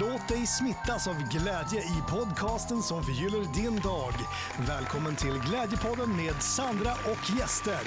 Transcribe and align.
Låt 0.00 0.28
dig 0.28 0.46
smittas 0.46 1.08
av 1.08 1.28
glädje 1.28 1.80
i 1.80 2.02
podcasten 2.10 2.82
som 2.82 3.02
förgyller 3.02 3.54
din 3.54 3.80
dag. 3.80 4.12
Välkommen 4.68 5.16
till 5.16 5.40
Glädjepodden 5.48 6.16
med 6.16 6.42
Sandra 6.42 6.92
och 6.92 7.38
gäster. 7.38 7.80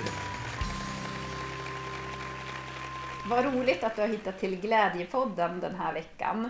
Vad 3.29 3.45
roligt 3.45 3.83
att 3.83 3.95
du 3.95 4.01
har 4.01 4.09
hittat 4.09 4.39
till 4.39 4.55
Glädjepodden 4.61 5.59
den 5.59 5.75
här 5.75 5.93
veckan. 5.93 6.49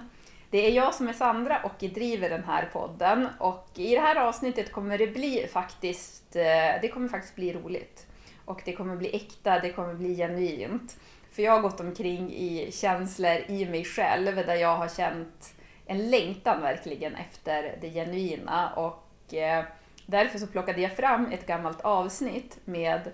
Det 0.49 0.67
är 0.67 0.71
jag 0.71 0.95
som 0.95 1.07
är 1.07 1.13
Sandra 1.13 1.59
och 1.63 1.89
driver 1.89 2.29
den 2.29 2.43
här 2.43 2.69
podden 2.73 3.27
och 3.39 3.69
i 3.75 3.95
det 3.95 4.01
här 4.01 4.15
avsnittet 4.15 4.71
kommer 4.71 4.97
det 4.97 5.07
bli 5.07 5.47
faktiskt, 5.53 6.35
eh, 6.35 6.81
det 6.81 6.91
kommer 6.93 7.07
faktiskt 7.07 7.35
bli 7.35 7.53
roligt. 7.53 8.07
Och 8.45 8.61
det 8.65 8.73
kommer 8.73 8.95
bli 8.95 9.15
äkta, 9.15 9.59
det 9.59 9.73
kommer 9.73 9.93
bli 9.93 10.15
genuint. 10.15 10.97
För 11.35 11.43
jag 11.43 11.51
har 11.51 11.61
gått 11.61 11.79
omkring 11.79 12.33
i 12.33 12.71
känslor 12.71 13.37
i 13.47 13.65
mig 13.65 13.85
själv 13.85 14.35
där 14.35 14.55
jag 14.55 14.77
har 14.77 14.87
känt 14.87 15.55
en 15.85 16.09
längtan 16.09 16.61
verkligen 16.61 17.15
efter 17.15 17.77
det 17.81 17.89
genuina 17.89 18.73
och 18.73 19.33
eh, 19.33 19.65
därför 20.05 20.39
så 20.39 20.47
plockade 20.47 20.81
jag 20.81 20.97
fram 20.97 21.31
ett 21.31 21.47
gammalt 21.47 21.81
avsnitt 21.81 22.59
med 22.65 23.11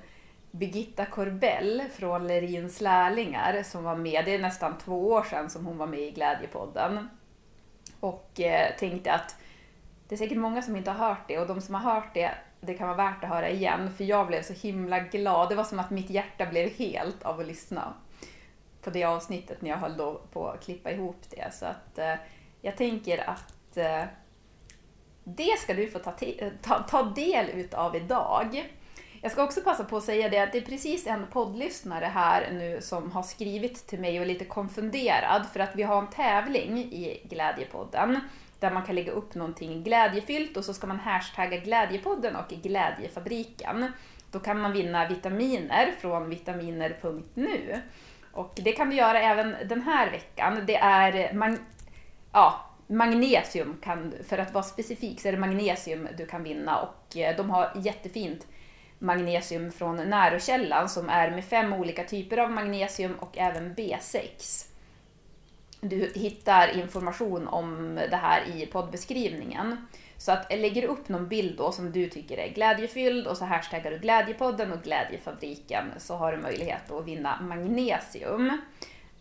Birgitta 0.52 1.06
Korbell 1.06 1.84
från 1.94 2.28
Lerins 2.28 2.82
lärlingar 2.82 3.64
som 3.64 3.84
var 3.84 3.96
med, 3.96 4.26
det 4.26 4.36
är 4.36 4.40
nästan 4.40 4.78
två 4.78 5.08
år 5.08 5.24
sedan 5.24 5.50
som 5.50 5.66
hon 5.66 5.78
var 5.78 5.88
med 5.88 6.00
i 6.00 6.12
Glädjepodden. 6.12 7.10
Och 8.00 8.40
eh, 8.40 8.76
tänkte 8.80 9.14
att 9.14 9.36
det 10.08 10.16
är 10.16 10.18
säkert 10.18 10.38
många 10.38 10.62
som 10.62 10.76
inte 10.76 10.92
har 10.92 11.08
hört 11.08 11.28
det 11.28 11.40
och 11.40 11.48
de 11.48 11.62
som 11.62 11.76
har 11.76 11.94
hört 11.94 12.14
det, 12.14 12.32
det 12.60 12.74
kan 12.74 12.88
vara 12.88 12.98
värt 12.98 13.24
att 13.24 13.30
höra 13.30 13.50
igen 13.50 13.94
för 13.94 14.04
jag 14.04 14.28
blev 14.28 14.42
så 14.42 14.54
himla 14.54 15.00
glad. 15.00 15.50
Det 15.50 15.56
var 15.56 15.64
som 15.64 15.80
att 15.80 15.90
mitt 15.90 16.10
hjärta 16.10 16.46
blev 16.46 16.70
helt 16.70 17.24
av 17.24 17.40
att 17.40 17.48
lyssna 17.48 17.94
på 18.82 18.90
det 18.90 19.04
avsnittet 19.04 19.62
när 19.62 19.70
jag 19.70 19.78
höll 19.78 19.98
då 19.98 20.22
på 20.32 20.48
att 20.48 20.64
klippa 20.64 20.92
ihop 20.92 21.22
det. 21.30 21.54
Så 21.54 21.66
att 21.66 21.98
eh, 21.98 22.16
jag 22.62 22.78
tänker 22.78 23.30
att 23.30 23.78
eh, 23.78 24.04
det 25.24 25.60
ska 25.60 25.74
du 25.74 25.88
få 25.88 26.00
ta, 26.00 26.14
eh, 26.26 26.52
ta, 26.62 26.80
ta 26.80 27.04
del 27.04 27.50
utav 27.50 27.96
idag. 27.96 28.72
Jag 29.22 29.32
ska 29.32 29.44
också 29.44 29.62
passa 29.62 29.84
på 29.84 29.98
att 29.98 30.04
säga 30.04 30.30
det 30.30 30.40
att 30.40 30.52
det 30.52 30.58
är 30.58 30.66
precis 30.66 31.08
en 31.08 31.28
poddlyssnare 31.28 32.06
här 32.06 32.52
nu 32.52 32.82
som 32.82 33.12
har 33.12 33.24
skrivit 33.24 33.88
till 33.88 34.00
mig 34.00 34.20
och 34.20 34.26
är 34.26 34.28
lite 34.28 34.46
konfunderad 34.46 35.46
för 35.54 35.60
att 35.60 35.76
vi 35.76 35.84
har 35.84 36.02
en 36.02 36.10
tävling 36.10 36.78
i 36.78 37.22
Glädjepodden 37.30 38.20
där 38.60 38.72
man 38.72 38.84
kan 38.84 38.96
lägga 38.96 39.12
upp 39.12 39.36
någonting 39.36 39.84
glädjefyllt 39.84 40.58
och 40.58 40.66
så 40.66 40.74
ska 40.74 40.88
man 40.88 41.00
hashtagga 41.00 41.58
Glädjepodden 41.58 42.36
och 42.36 42.50
Glädjefabriken. 42.50 43.92
Då 44.32 44.40
kan 44.40 44.60
man 44.60 44.72
vinna 44.72 45.08
vitaminer 45.08 45.92
från 46.00 46.30
vitaminer.nu. 46.30 47.82
Och 48.34 48.52
det 48.56 48.72
kan 48.72 48.90
du 48.90 48.96
göra 48.96 49.22
även 49.22 49.56
den 49.66 49.82
här 49.82 50.12
veckan. 50.12 50.64
Det 50.68 50.76
är 50.76 51.34
mag 51.34 51.58
ja, 52.32 52.66
magnesium, 52.88 53.78
kan, 53.84 54.14
för 54.28 54.38
att 54.38 54.54
vara 54.54 54.64
specifik 54.64 55.22
så 55.22 55.28
är 55.28 55.32
det 55.32 55.38
magnesium 55.38 56.08
du 56.18 56.26
kan 56.26 56.44
vinna 56.44 56.82
och 56.82 57.18
eh, 57.18 57.38
de 57.38 57.50
har 57.50 57.72
jättefint 57.76 58.48
magnesium 59.00 59.72
från 59.72 59.96
Närokällan 59.96 60.90
som 60.90 61.10
är 61.10 61.32
med 61.32 61.46
fem 61.46 61.74
olika 61.74 62.04
typer 62.04 62.38
av 62.38 62.52
magnesium 62.52 63.16
och 63.20 63.38
även 63.38 63.76
B6. 63.76 64.66
Du 65.82 66.12
hittar 66.16 66.78
information 66.78 67.48
om 67.48 68.00
det 68.10 68.16
här 68.16 68.44
i 68.56 68.66
poddbeskrivningen. 68.66 69.88
Så 70.22 70.32
att 70.32 70.52
lägger 70.52 70.82
du 70.82 70.88
upp 70.88 71.10
någon 71.10 71.28
bild 71.28 71.58
då 71.58 71.72
som 71.72 71.92
du 71.92 72.10
tycker 72.10 72.38
är 72.38 72.48
glädjefylld 72.48 73.28
och 73.28 73.38
så 73.38 73.46
hashtaggar 73.46 73.92
du 73.92 74.00
Glädjepodden 74.00 74.72
och 74.72 74.82
Glädjefabriken 74.84 75.86
så 75.98 76.16
har 76.16 76.32
du 76.32 76.38
möjlighet 76.38 76.92
att 76.92 77.06
vinna 77.06 77.42
magnesium. 77.42 78.62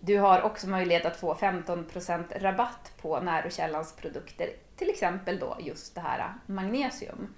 Du 0.00 0.18
har 0.18 0.42
också 0.42 0.68
möjlighet 0.68 1.06
att 1.06 1.16
få 1.16 1.34
15% 1.34 2.40
rabatt 2.40 2.92
på 3.02 3.20
Närokällans 3.20 3.96
produkter, 3.96 4.48
till 4.76 4.90
exempel 4.90 5.38
då 5.38 5.56
just 5.60 5.94
det 5.94 6.00
här 6.00 6.34
magnesium 6.46 7.34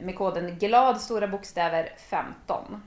med 0.00 0.16
koden 0.16 0.58
GLAD 0.58 1.00
stora 1.00 1.28
bokstäver 1.28 1.92
15. 2.10 2.82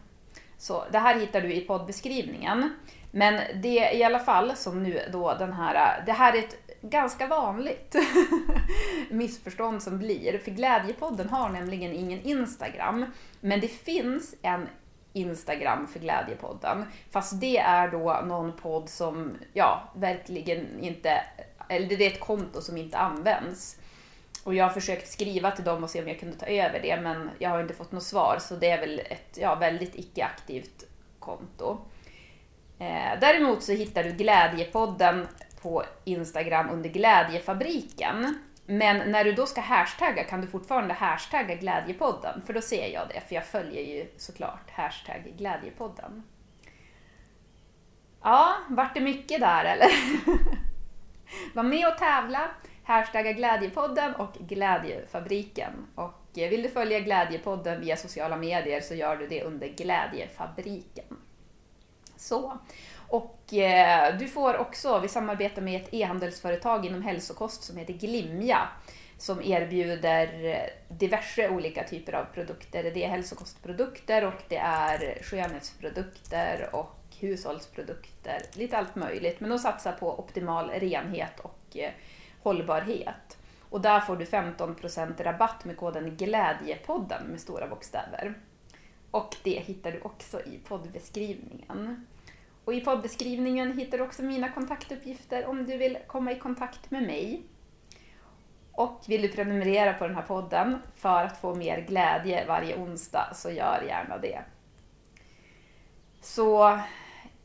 Så 0.57 0.83
det 0.91 0.99
här 0.99 1.19
hittar 1.19 1.41
du 1.41 1.53
i 1.53 1.61
poddbeskrivningen. 1.61 2.73
Men 3.11 3.61
det 3.61 3.79
är 3.79 3.95
i 3.95 4.03
alla 4.03 4.19
fall 4.19 4.55
som 4.55 4.83
nu 4.83 5.09
då 5.11 5.33
den 5.33 5.53
här, 5.53 6.03
det 6.05 6.11
här 6.11 6.33
är 6.33 6.39
ett 6.39 6.68
ganska 6.81 7.27
vanligt 7.27 7.95
missförstånd 9.09 9.83
som 9.83 9.97
blir. 9.97 10.37
För 10.37 10.51
Glädjepodden 10.51 11.29
har 11.29 11.49
nämligen 11.49 11.93
ingen 11.93 12.21
Instagram. 12.21 13.05
Men 13.41 13.59
det 13.59 13.67
finns 13.67 14.35
en 14.41 14.67
Instagram 15.13 15.87
för 15.87 15.99
Glädjepodden. 15.99 16.85
Fast 17.11 17.41
det 17.41 17.57
är 17.57 17.91
då 17.91 18.21
någon 18.25 18.53
podd 18.53 18.89
som, 18.89 19.37
ja, 19.53 19.91
verkligen 19.95 20.79
inte, 20.79 21.23
eller 21.69 21.87
det 21.87 22.05
är 22.05 22.11
ett 22.11 22.19
konto 22.19 22.61
som 22.61 22.77
inte 22.77 22.97
används. 22.97 23.79
Och 24.43 24.55
jag 24.55 24.65
har 24.65 24.71
försökt 24.71 25.07
skriva 25.07 25.51
till 25.51 25.65
dem 25.65 25.83
och 25.83 25.89
se 25.89 26.01
om 26.01 26.07
jag 26.07 26.19
kunde 26.19 26.37
ta 26.37 26.45
över 26.45 26.79
det, 26.79 27.01
men 27.01 27.29
jag 27.39 27.49
har 27.49 27.61
inte 27.61 27.73
fått 27.73 27.91
något 27.91 28.03
svar, 28.03 28.37
så 28.39 28.55
det 28.55 28.69
är 28.69 28.79
väl 28.79 28.99
ett 28.99 29.37
ja, 29.41 29.55
väldigt 29.55 29.95
icke-aktivt 29.95 30.83
konto. 31.19 31.77
Eh, 32.79 33.19
däremot 33.21 33.63
så 33.63 33.71
hittar 33.71 34.03
du 34.03 34.11
Glädjepodden 34.11 35.27
på 35.61 35.83
Instagram 36.03 36.69
under 36.69 36.89
Glädjefabriken. 36.89 38.39
Men 38.65 39.11
när 39.11 39.23
du 39.23 39.31
då 39.31 39.45
ska 39.45 39.61
hashtagga 39.61 40.23
kan 40.23 40.41
du 40.41 40.47
fortfarande 40.47 40.93
hashtagga 40.93 41.55
Glädjepodden, 41.55 42.41
för 42.45 42.53
då 42.53 42.61
ser 42.61 42.87
jag 42.87 43.07
det, 43.07 43.21
för 43.27 43.35
jag 43.35 43.45
följer 43.45 43.81
ju 43.81 44.07
såklart 44.17 44.71
hashtag 44.71 45.33
Glädjepodden. 45.37 46.23
Ja, 48.21 48.55
vart 48.69 48.93
det 48.93 49.01
mycket 49.01 49.39
där 49.39 49.65
eller? 49.65 49.89
Var 51.55 51.63
med 51.63 51.87
och 51.87 51.97
tävla 51.97 52.51
hashtagga 52.83 53.31
Glädjepodden 53.31 54.15
och 54.15 54.33
Glädjefabriken. 54.33 55.87
Och 55.95 56.37
eh, 56.37 56.49
vill 56.49 56.61
du 56.61 56.69
följa 56.69 56.99
Glädjepodden 56.99 57.81
via 57.81 57.97
sociala 57.97 58.37
medier 58.37 58.81
så 58.81 58.95
gör 58.95 59.15
du 59.17 59.27
det 59.27 59.43
under 59.43 59.67
Glädjefabriken. 59.67 61.17
Så. 62.15 62.57
Och 63.09 63.53
eh, 63.53 64.17
du 64.17 64.27
får 64.27 64.57
också, 64.57 64.99
vi 64.99 65.07
samarbetar 65.07 65.61
med 65.61 65.81
ett 65.81 65.93
e-handelsföretag 65.93 66.85
inom 66.85 67.01
hälsokost 67.03 67.63
som 67.63 67.77
heter 67.77 67.93
Glimja 67.93 68.67
som 69.19 69.41
erbjuder 69.41 70.45
eh, 70.45 70.95
diverse 70.97 71.49
olika 71.49 71.83
typer 71.83 72.13
av 72.13 72.25
produkter. 72.25 72.83
Det 72.83 73.03
är 73.03 73.09
hälsokostprodukter 73.09 74.25
och 74.25 74.43
det 74.47 74.57
är 74.57 75.23
skönhetsprodukter 75.23 76.69
och 76.71 76.95
hushållsprodukter, 77.19 78.41
lite 78.53 78.77
allt 78.77 78.95
möjligt. 78.95 79.39
Men 79.39 79.49
de 79.49 79.59
satsar 79.59 79.91
på 79.91 80.19
optimal 80.19 80.69
renhet 80.69 81.39
och 81.39 81.77
eh, 81.77 81.91
hållbarhet. 82.43 83.37
Och 83.69 83.81
där 83.81 83.99
får 83.99 84.15
du 84.15 84.25
15% 84.25 85.23
rabatt 85.23 85.65
med 85.65 85.77
koden 85.77 86.15
Glädjepodden 86.17 87.23
med 87.23 87.39
stora 87.39 87.67
bokstäver. 87.67 88.33
Och 89.11 89.35
det 89.43 89.59
hittar 89.59 89.91
du 89.91 90.01
också 90.01 90.41
i 90.41 90.59
poddbeskrivningen. 90.67 92.05
Och 92.69 92.75
i 92.75 92.81
poddbeskrivningen 92.81 93.77
hittar 93.77 93.97
du 93.97 94.03
också 94.03 94.23
mina 94.23 94.51
kontaktuppgifter 94.51 95.45
om 95.45 95.65
du 95.65 95.77
vill 95.77 95.97
komma 96.07 96.31
i 96.31 96.39
kontakt 96.39 96.91
med 96.91 97.03
mig. 97.03 97.43
Och 98.71 99.01
vill 99.07 99.21
du 99.21 99.27
prenumerera 99.27 99.93
på 99.93 100.07
den 100.07 100.15
här 100.15 100.21
podden 100.21 100.77
för 100.95 101.25
att 101.25 101.41
få 101.41 101.55
mer 101.55 101.81
glädje 101.81 102.45
varje 102.47 102.77
onsdag 102.77 103.31
så 103.35 103.51
gör 103.51 103.83
gärna 103.87 104.17
det. 104.17 104.41
Så 106.21 106.79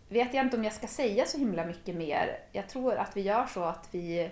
vet 0.08 0.34
jag 0.34 0.44
inte 0.44 0.56
om 0.56 0.64
jag 0.64 0.72
ska 0.72 0.86
säga 0.86 1.26
så 1.26 1.38
himla 1.38 1.66
mycket 1.66 1.94
mer. 1.94 2.38
Jag 2.52 2.68
tror 2.68 2.94
att 2.94 3.16
vi 3.16 3.20
gör 3.20 3.46
så 3.46 3.64
att 3.64 3.88
vi 3.90 4.30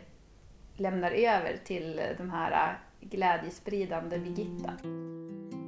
lämnar 0.77 1.11
över 1.11 1.57
till 1.65 1.97
den 2.19 2.31
här 2.31 2.79
glädjespridande 3.01 4.19
Birgitta. 4.19 4.73
Mm. 4.85 5.62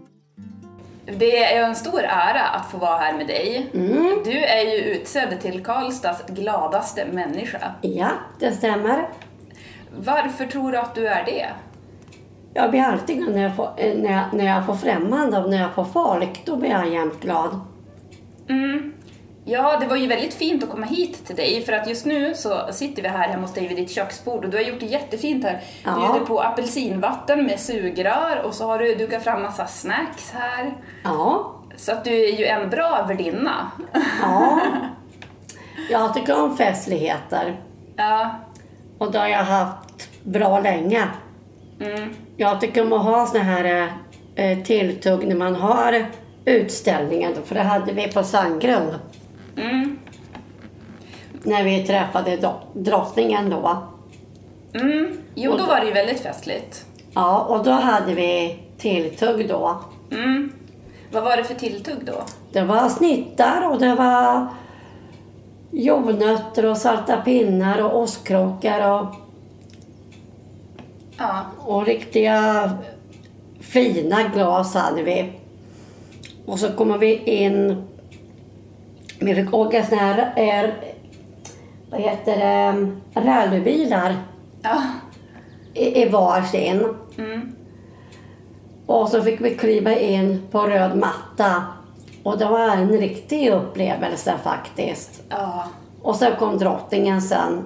Det 1.06 1.44
är 1.44 1.64
en 1.64 1.74
stor 1.74 2.00
ära 2.00 2.40
att 2.40 2.70
få 2.70 2.78
vara 2.78 2.98
här 2.98 3.16
med 3.16 3.26
dig. 3.26 3.70
Mm. 3.74 4.22
Du 4.24 4.38
är 4.44 4.62
ju 4.62 4.78
utsedd 4.78 5.40
till 5.40 5.64
Karlstads 5.64 6.26
gladaste 6.26 7.06
människa. 7.12 7.72
Ja, 7.80 8.08
det 8.40 8.52
stämmer. 8.52 9.08
Varför 9.96 10.46
tror 10.46 10.72
du 10.72 10.78
att 10.78 10.94
du 10.94 11.08
är 11.08 11.24
det? 11.24 11.46
Jag 12.54 12.70
blir 12.70 12.80
alltid 12.80 13.28
när 13.28 13.42
jag 13.42 13.56
får, 13.56 13.68
när 13.76 14.12
jag, 14.12 14.22
när 14.32 14.44
jag 14.44 14.66
får 14.66 14.74
främmande 14.74 15.38
och 15.38 15.50
när 15.50 15.60
jag 15.60 15.74
får 15.74 15.84
folk. 15.84 16.46
Då 16.46 16.56
blir 16.56 16.70
jag 16.70 16.88
jämt 16.88 17.20
glad. 17.20 17.60
Mm. 18.48 18.93
Ja, 19.46 19.78
det 19.80 19.86
var 19.86 19.96
ju 19.96 20.06
väldigt 20.06 20.34
fint 20.34 20.64
att 20.64 20.70
komma 20.70 20.86
hit 20.86 21.26
till 21.26 21.36
dig 21.36 21.62
för 21.62 21.72
att 21.72 21.88
just 21.88 22.06
nu 22.06 22.34
så 22.34 22.68
sitter 22.72 23.02
vi 23.02 23.08
här 23.08 23.28
hemma 23.28 23.42
hos 23.42 23.54
dig 23.54 23.68
vid 23.68 23.76
ditt 23.76 23.90
köksbord 23.90 24.44
och 24.44 24.50
du 24.50 24.56
har 24.56 24.64
gjort 24.64 24.80
det 24.80 24.86
jättefint 24.86 25.44
här. 25.44 25.52
Du 25.84 25.90
ja. 25.90 26.10
bjuder 26.12 26.26
på 26.26 26.40
apelsinvatten 26.40 27.46
med 27.46 27.60
sugrör 27.60 28.42
och 28.44 28.54
så 28.54 28.66
har 28.66 28.78
du 28.78 28.94
dukat 28.94 29.24
fram 29.24 29.42
massa 29.42 29.66
snacks 29.66 30.32
här. 30.32 30.74
Ja. 31.04 31.54
Så 31.76 31.92
att 31.92 32.04
du 32.04 32.24
är 32.24 32.38
ju 32.38 32.44
en 32.44 32.70
bra 32.70 33.04
värdinna. 33.08 33.70
Ja. 34.22 34.60
Jag 35.90 36.14
tycker 36.14 36.42
om 36.42 36.56
festligheter. 36.56 37.60
Ja. 37.96 38.30
Och 38.98 39.12
det 39.12 39.18
har 39.18 39.28
jag 39.28 39.44
haft 39.44 40.08
bra 40.22 40.60
länge. 40.60 41.08
Mm. 41.80 42.14
Jag 42.36 42.60
tycker 42.60 42.82
om 42.82 42.92
att 42.92 43.04
ha 43.04 43.26
såna 43.26 43.44
här 43.44 43.92
eh, 44.34 44.58
tilltugg 44.58 45.26
när 45.28 45.36
man 45.36 45.54
har 45.54 46.06
utställningar, 46.44 47.32
för 47.44 47.54
det 47.54 47.62
hade 47.62 47.92
vi 47.92 48.12
på 48.12 48.22
Sandgrund. 48.22 48.94
Mm. 49.56 49.98
När 51.42 51.64
vi 51.64 51.86
träffade 51.86 52.54
drottningen 52.74 53.50
då. 53.50 53.82
Mm. 54.74 55.18
Jo, 55.34 55.54
då 55.58 55.66
var 55.66 55.80
det 55.80 55.86
ju 55.86 55.92
väldigt 55.92 56.20
festligt. 56.20 56.86
Ja, 57.14 57.40
och 57.40 57.64
då 57.64 57.70
hade 57.70 58.14
vi 58.14 58.58
tilltugg 58.78 59.48
då. 59.48 59.80
Mm. 60.10 60.52
Vad 61.12 61.24
var 61.24 61.36
det 61.36 61.44
för 61.44 61.54
tilltugg 61.54 62.04
då? 62.06 62.24
Det 62.52 62.62
var 62.62 62.88
snittar 62.88 63.70
och 63.70 63.78
det 63.78 63.94
var 63.94 64.46
jordnötter 65.70 66.66
och 66.66 66.76
salta 66.76 67.16
pinnar 67.16 67.82
och 67.82 68.02
ostkrokar 68.02 68.90
och, 69.00 69.06
Ja. 71.18 71.40
och 71.58 71.86
riktiga 71.86 72.70
fina 73.60 74.22
glas 74.34 74.74
hade 74.74 75.02
vi. 75.02 75.32
Och 76.46 76.58
så 76.58 76.72
kommer 76.72 76.98
vi 76.98 77.16
in, 77.16 77.84
vi 79.24 79.34
fick 79.34 79.54
åka 79.54 79.84
såna 79.84 80.00
här, 80.00 80.32
är, 80.36 80.74
vad 81.90 82.00
heter 82.00 82.36
det, 82.36 83.20
rallybilar 83.20 84.16
Ja. 84.62 84.82
i, 85.74 86.02
i 86.02 86.08
varsin. 86.08 86.84
Mm. 87.18 87.52
Och 88.86 89.08
så 89.08 89.22
fick 89.22 89.40
vi 89.40 89.54
kliva 89.54 89.96
in 89.96 90.42
på 90.50 90.60
röd 90.60 90.96
matta. 90.96 91.64
Och 92.22 92.38
det 92.38 92.44
var 92.44 92.68
en 92.68 92.88
riktig 92.88 93.50
upplevelse 93.52 94.34
faktiskt. 94.44 95.22
Ja. 95.28 95.64
Och 96.02 96.16
sen 96.16 96.32
kom 96.38 96.58
drottningen 96.58 97.22
sen. 97.22 97.64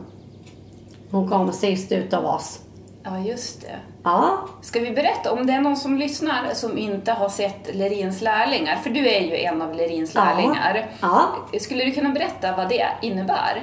Hon 1.11 1.29
kom 1.29 1.53
sist 1.53 1.93
ut 1.93 2.15
av 2.15 2.25
oss. 2.27 2.61
Ja, 3.03 3.19
just 3.19 3.61
det. 3.61 3.79
Ja, 4.09 4.39
Ska 4.61 4.81
vi 4.81 4.91
berätta 4.91 5.33
om 5.33 5.47
det 5.47 5.53
är 5.53 5.61
någon 5.61 5.77
som 5.77 5.97
lyssnar 5.99 6.55
som 6.55 6.79
inte 6.79 7.13
har 7.13 7.29
sett 7.29 7.75
Lerins 7.75 8.21
lärlingar? 8.23 8.77
För 8.77 8.91
du 8.91 9.09
är 9.09 9.21
ju 9.21 9.37
en 9.37 9.63
av 9.63 9.75
Lerins 9.75 10.15
Ja. 10.15 10.25
lärlingar. 10.25 10.87
ja. 11.01 11.29
Skulle 11.61 11.85
du 11.85 11.91
kunna 11.93 12.11
berätta 12.11 12.57
vad 12.57 12.69
det 12.69 12.87
innebär? 13.03 13.63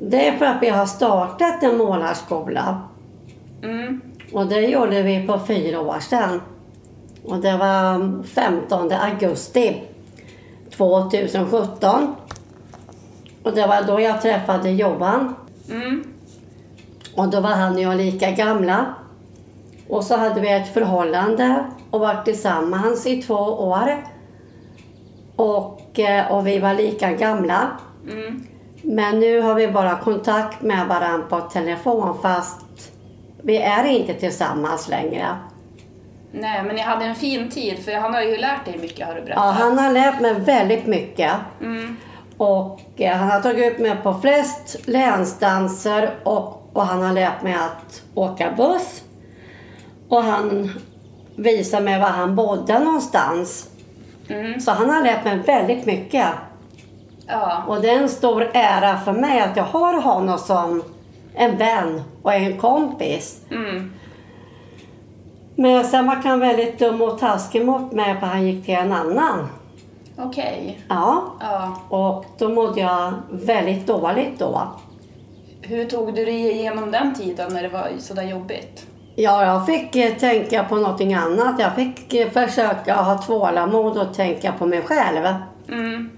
Det 0.00 0.28
är 0.28 0.32
för 0.38 0.44
att 0.46 0.62
vi 0.62 0.68
har 0.68 0.86
startat 0.86 1.62
en 1.62 1.76
målarskola. 1.78 2.82
Mm. 3.62 4.00
Och 4.32 4.46
det 4.46 4.60
gjorde 4.60 5.02
vi 5.02 5.26
på 5.26 5.40
fyra 5.46 5.80
år 5.80 6.00
sedan. 6.00 6.42
Och 7.24 7.36
det 7.36 7.56
var 7.56 8.22
15 8.22 8.92
augusti 8.92 9.82
2017. 10.76 12.14
Och 13.42 13.52
det 13.54 13.66
var 13.66 13.82
då 13.82 14.00
jag 14.00 14.22
träffade 14.22 14.70
Johan. 14.70 15.34
Mm. 15.70 16.04
Och 17.16 17.28
då 17.28 17.40
var 17.40 17.50
han 17.50 17.74
och 17.74 17.80
jag 17.80 17.96
lika 17.96 18.30
gamla. 18.30 18.94
Och 19.90 20.04
så 20.04 20.16
hade 20.16 20.40
vi 20.40 20.52
ett 20.52 20.74
förhållande 20.74 21.64
och 21.90 22.00
varit 22.00 22.24
tillsammans 22.24 23.06
i 23.06 23.22
två 23.22 23.34
år. 23.34 24.04
Och, 25.36 25.98
eh, 25.98 26.32
och 26.32 26.46
vi 26.46 26.58
var 26.58 26.74
lika 26.74 27.12
gamla. 27.12 27.70
Mm. 28.10 28.46
Men 28.82 29.20
nu 29.20 29.40
har 29.40 29.54
vi 29.54 29.68
bara 29.68 29.98
kontakt 29.98 30.62
med 30.62 30.86
varandra 30.86 31.26
på 31.28 31.40
telefon 31.40 32.18
fast 32.22 32.92
vi 33.42 33.56
är 33.56 33.84
inte 33.84 34.14
tillsammans 34.14 34.88
längre. 34.88 35.26
Nej, 36.32 36.62
men 36.62 36.76
ni 36.76 36.82
hade 36.82 37.04
en 37.04 37.14
fin 37.14 37.50
tid 37.50 37.84
för 37.84 37.92
han 37.92 38.14
har 38.14 38.22
ju 38.22 38.36
lärt 38.36 38.64
dig 38.64 38.78
mycket 38.78 39.06
har 39.06 39.14
du 39.14 39.20
berättat. 39.20 39.44
Ja, 39.44 39.50
han 39.50 39.78
har 39.78 39.92
lärt 39.92 40.20
mig 40.20 40.34
väldigt 40.34 40.86
mycket. 40.86 41.32
Mm. 41.60 41.96
Och 42.36 42.80
eh, 42.96 43.16
han 43.16 43.30
har 43.30 43.40
tagit 43.40 43.72
upp 43.72 43.78
mig 43.78 43.96
på 44.02 44.14
flest 44.14 44.76
länsdanser 44.84 46.10
och, 46.22 46.70
och 46.72 46.86
han 46.86 47.02
har 47.02 47.12
lärt 47.12 47.42
mig 47.42 47.54
att 47.54 48.02
åka 48.14 48.52
buss. 48.56 49.02
Och 50.10 50.22
han 50.22 50.70
visar 51.36 51.80
mig 51.80 52.00
var 52.00 52.06
han 52.08 52.36
bodde 52.36 52.78
någonstans. 52.78 53.68
Mm. 54.28 54.60
Så 54.60 54.70
han 54.70 54.90
har 54.90 55.02
lärt 55.02 55.24
mig 55.24 55.38
väldigt 55.38 55.86
mycket. 55.86 56.26
Ja. 57.26 57.62
Och 57.66 57.80
det 57.80 57.90
är 57.90 57.98
en 58.02 58.08
stor 58.08 58.50
ära 58.54 58.98
för 59.00 59.12
mig 59.12 59.40
att 59.40 59.56
jag 59.56 59.64
har 59.64 60.02
honom 60.02 60.38
som 60.38 60.82
en 61.34 61.56
vän 61.56 62.02
och 62.22 62.34
en 62.34 62.58
kompis. 62.58 63.40
Mm. 63.50 63.92
Men 65.56 65.84
sen 65.84 66.06
var 66.06 66.14
han 66.14 66.40
väldigt 66.40 66.78
dum 66.78 67.02
och 67.02 67.18
taskig 67.18 67.66
mot 67.66 67.92
mig 67.92 68.20
för 68.20 68.26
han 68.26 68.46
gick 68.46 68.64
till 68.64 68.74
en 68.74 68.92
annan. 68.92 69.48
Okej. 70.18 70.80
Ja, 70.88 71.22
Ja. 71.40 71.76
och 71.88 72.24
då 72.38 72.48
mådde 72.48 72.80
jag 72.80 73.12
väldigt 73.30 73.86
dåligt 73.86 74.38
då. 74.38 74.68
Hur 75.62 75.84
tog 75.84 76.14
du 76.14 76.24
dig 76.24 76.50
igenom 76.50 76.90
den 76.90 77.14
tiden 77.14 77.54
när 77.54 77.62
det 77.62 77.68
var 77.68 77.88
sådär 77.98 78.22
jobbigt? 78.22 78.86
Ja, 79.16 79.44
jag 79.44 79.66
fick 79.66 79.96
eh, 79.96 80.14
tänka 80.16 80.64
på 80.64 80.76
någonting 80.76 81.14
annat. 81.14 81.54
Jag 81.58 81.74
fick 81.74 82.14
eh, 82.14 82.30
försöka 82.30 82.94
ha 82.94 83.18
tålamod 83.18 83.98
och 83.98 84.14
tänka 84.14 84.52
på 84.52 84.66
mig 84.66 84.82
själv. 84.82 85.34
Mm. 85.68 86.10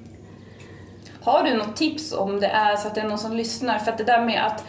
Har 1.23 1.43
du 1.43 1.55
något 1.55 1.77
tips 1.77 2.13
om 2.13 2.41
det 2.41 2.47
är 2.47 2.77
så 2.77 2.89
att 2.89 2.95
det 2.95 3.01
är 3.01 3.09
någon 3.09 3.19
som 3.19 3.33
lyssnar? 3.33 3.79
För 3.79 3.93
att 3.93 3.99
det 3.99 4.05
där 4.05 4.25
med 4.25 4.47
att 4.47 4.65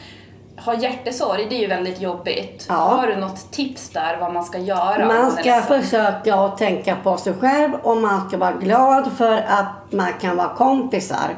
ha 0.65 0.75
hjärtesorg, 0.75 1.45
det 1.49 1.55
är 1.55 1.59
ju 1.59 1.67
väldigt 1.67 2.01
jobbigt. 2.01 2.65
Ja. 2.69 2.75
Har 2.75 3.07
du 3.07 3.15
något 3.15 3.51
tips 3.51 3.89
där 3.89 4.17
vad 4.19 4.33
man 4.33 4.43
ska 4.43 4.57
göra? 4.57 5.05
Man 5.05 5.31
ska 5.31 5.61
försöka 5.61 6.35
att 6.35 6.57
tänka 6.57 6.95
på 6.95 7.17
sig 7.17 7.33
själv 7.33 7.73
och 7.83 7.97
man 7.97 8.27
ska 8.29 8.37
vara 8.37 8.51
glad 8.51 9.11
för 9.17 9.37
att 9.37 9.91
man 9.91 10.13
kan 10.21 10.37
vara 10.37 10.49
kompisar. 10.49 11.35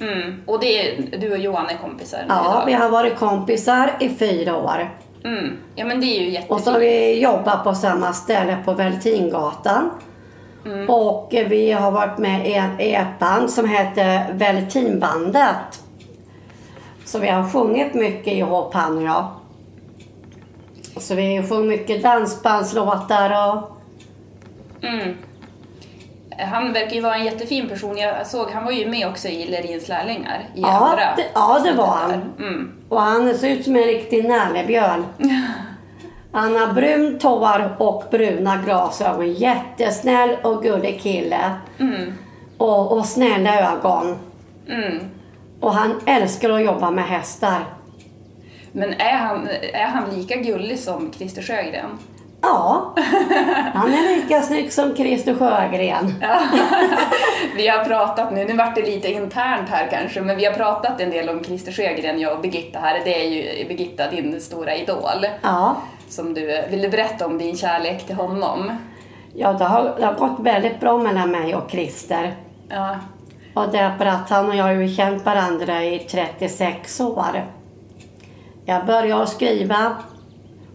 Mm. 0.00 0.42
Och 0.46 0.60
det 0.60 0.66
är, 0.88 1.18
du 1.18 1.32
och 1.32 1.38
Johan 1.38 1.68
är 1.68 1.76
kompisar 1.76 2.24
Ja, 2.28 2.40
idag? 2.40 2.62
vi 2.66 2.72
har 2.72 2.88
varit 2.88 3.16
kompisar 3.18 3.90
i 4.00 4.08
fyra 4.08 4.56
år. 4.56 4.90
Mm. 5.24 5.56
Ja 5.74 5.84
men 5.84 6.00
det 6.00 6.06
är 6.06 6.20
ju 6.20 6.26
Och 6.26 6.32
jättefint. 6.32 6.64
så 6.64 6.70
har 6.70 6.78
vi 6.80 7.20
jobbat 7.20 7.64
på 7.64 7.74
samma 7.74 8.12
ställe 8.12 8.56
på 8.64 8.72
Veltingatan. 8.72 9.90
Mm. 10.64 10.90
Och 10.90 11.28
vi 11.30 11.72
har 11.72 11.90
varit 11.90 12.18
med 12.18 12.46
i 12.80 12.94
ett 12.94 13.18
band 13.18 13.50
som 13.50 13.68
heter 13.68 14.32
Veltinbandet. 14.32 15.82
Så 17.04 17.18
vi 17.18 17.28
har 17.28 17.48
sjungit 17.48 17.94
mycket 17.94 18.32
ihop 18.32 18.74
han 18.74 18.98
och 18.98 19.02
jag. 19.04 19.28
Så 20.96 21.14
vi 21.14 21.42
sjunger 21.48 21.68
mycket 21.68 22.02
dansbandslåtar 22.02 23.48
och... 23.48 23.78
Mm. 24.86 25.16
Han 26.44 26.72
verkar 26.72 26.94
ju 26.94 27.00
vara 27.00 27.14
en 27.14 27.24
jättefin 27.24 27.68
person. 27.68 27.98
Jag 27.98 28.26
såg, 28.26 28.50
han 28.50 28.64
var 28.64 28.72
ju 28.72 28.88
med 28.88 29.08
också 29.08 29.28
i 29.28 29.46
Lerins 29.46 29.88
lärlingar. 29.88 30.40
I 30.54 30.60
Ja, 30.60 30.68
andra 30.68 31.14
det, 31.16 31.24
ja, 31.34 31.60
det 31.64 31.72
var 31.72 31.86
han. 31.86 32.12
Mm. 32.38 32.72
Och 32.88 33.00
han 33.00 33.34
ser 33.34 33.48
ut 33.48 33.64
som 33.64 33.76
en 33.76 33.82
riktig 33.84 34.28
nallebjörn. 34.28 35.04
Han 36.34 36.56
har 36.56 36.72
brunt 36.72 37.22
hår 37.22 37.76
och 37.78 38.04
bruna 38.10 38.56
glasögon. 38.56 39.32
Jättesnäll 39.32 40.36
och 40.42 40.62
gullig 40.62 41.00
kille. 41.02 41.50
Mm. 41.78 42.12
Och, 42.58 42.98
och 42.98 43.06
snälla 43.06 43.72
ögon. 43.72 44.18
Mm. 44.68 44.98
Och 45.60 45.74
han 45.74 46.00
älskar 46.06 46.50
att 46.50 46.64
jobba 46.64 46.90
med 46.90 47.04
hästar. 47.04 47.64
Men 48.72 48.92
är 48.92 49.16
han, 49.16 49.48
är 49.72 49.86
han 49.86 50.10
lika 50.14 50.36
gullig 50.36 50.78
som 50.78 51.12
Christer 51.12 51.42
Sjögren? 51.42 51.98
Ja, 52.42 52.92
han 53.74 53.94
är 53.94 54.16
lika 54.16 54.42
snygg 54.42 54.72
som 54.72 54.96
Christer 54.96 55.34
Sjögren. 55.34 56.14
Vi 57.56 57.68
har 57.68 57.84
pratat 57.84 58.32
nu, 58.32 58.44
nu 58.44 58.56
vart 58.56 58.74
det 58.74 58.82
lite 58.82 59.12
internt 59.12 59.68
här 59.68 59.88
kanske, 59.90 60.20
men 60.20 60.36
vi 60.36 60.44
har 60.44 60.52
pratat 60.52 61.00
en 61.00 61.10
del 61.10 61.28
om 61.28 61.44
Christer 61.44 61.72
Sjögren, 61.72 62.20
jag 62.20 62.32
och 62.32 62.40
Birgitta 62.40 62.78
här. 62.78 63.00
Det 63.04 63.24
är 63.24 63.28
ju 63.28 63.68
Birgitta, 63.68 64.10
din 64.10 64.40
stora 64.40 64.76
idol. 64.76 65.26
Ja, 65.42 65.76
Som 66.08 66.34
du, 66.34 66.62
vill 66.70 66.82
du 66.82 66.88
berätta 66.88 67.26
om 67.26 67.38
din 67.38 67.56
kärlek 67.56 68.06
till 68.06 68.16
honom? 68.16 68.72
ja 69.34 69.52
det, 69.52 69.64
har, 69.64 69.94
det 69.98 70.06
har 70.06 70.14
gått 70.14 70.40
väldigt 70.40 70.80
bra 70.80 70.98
mellan 70.98 71.30
mig 71.30 71.54
och 71.54 71.70
Christer. 71.70 72.34
Ja. 72.68 72.96
Och 73.54 73.68
det 73.72 73.78
är 73.78 73.96
för 73.98 74.06
att 74.06 74.30
han 74.30 74.48
och 74.48 74.56
jag 74.56 74.64
har 74.64 74.72
ju 74.72 74.94
känt 74.94 75.24
varandra 75.24 75.84
i 75.84 75.98
36 75.98 77.00
år. 77.00 77.44
Jag 78.64 78.86
började 78.86 79.26
skriva 79.26 79.96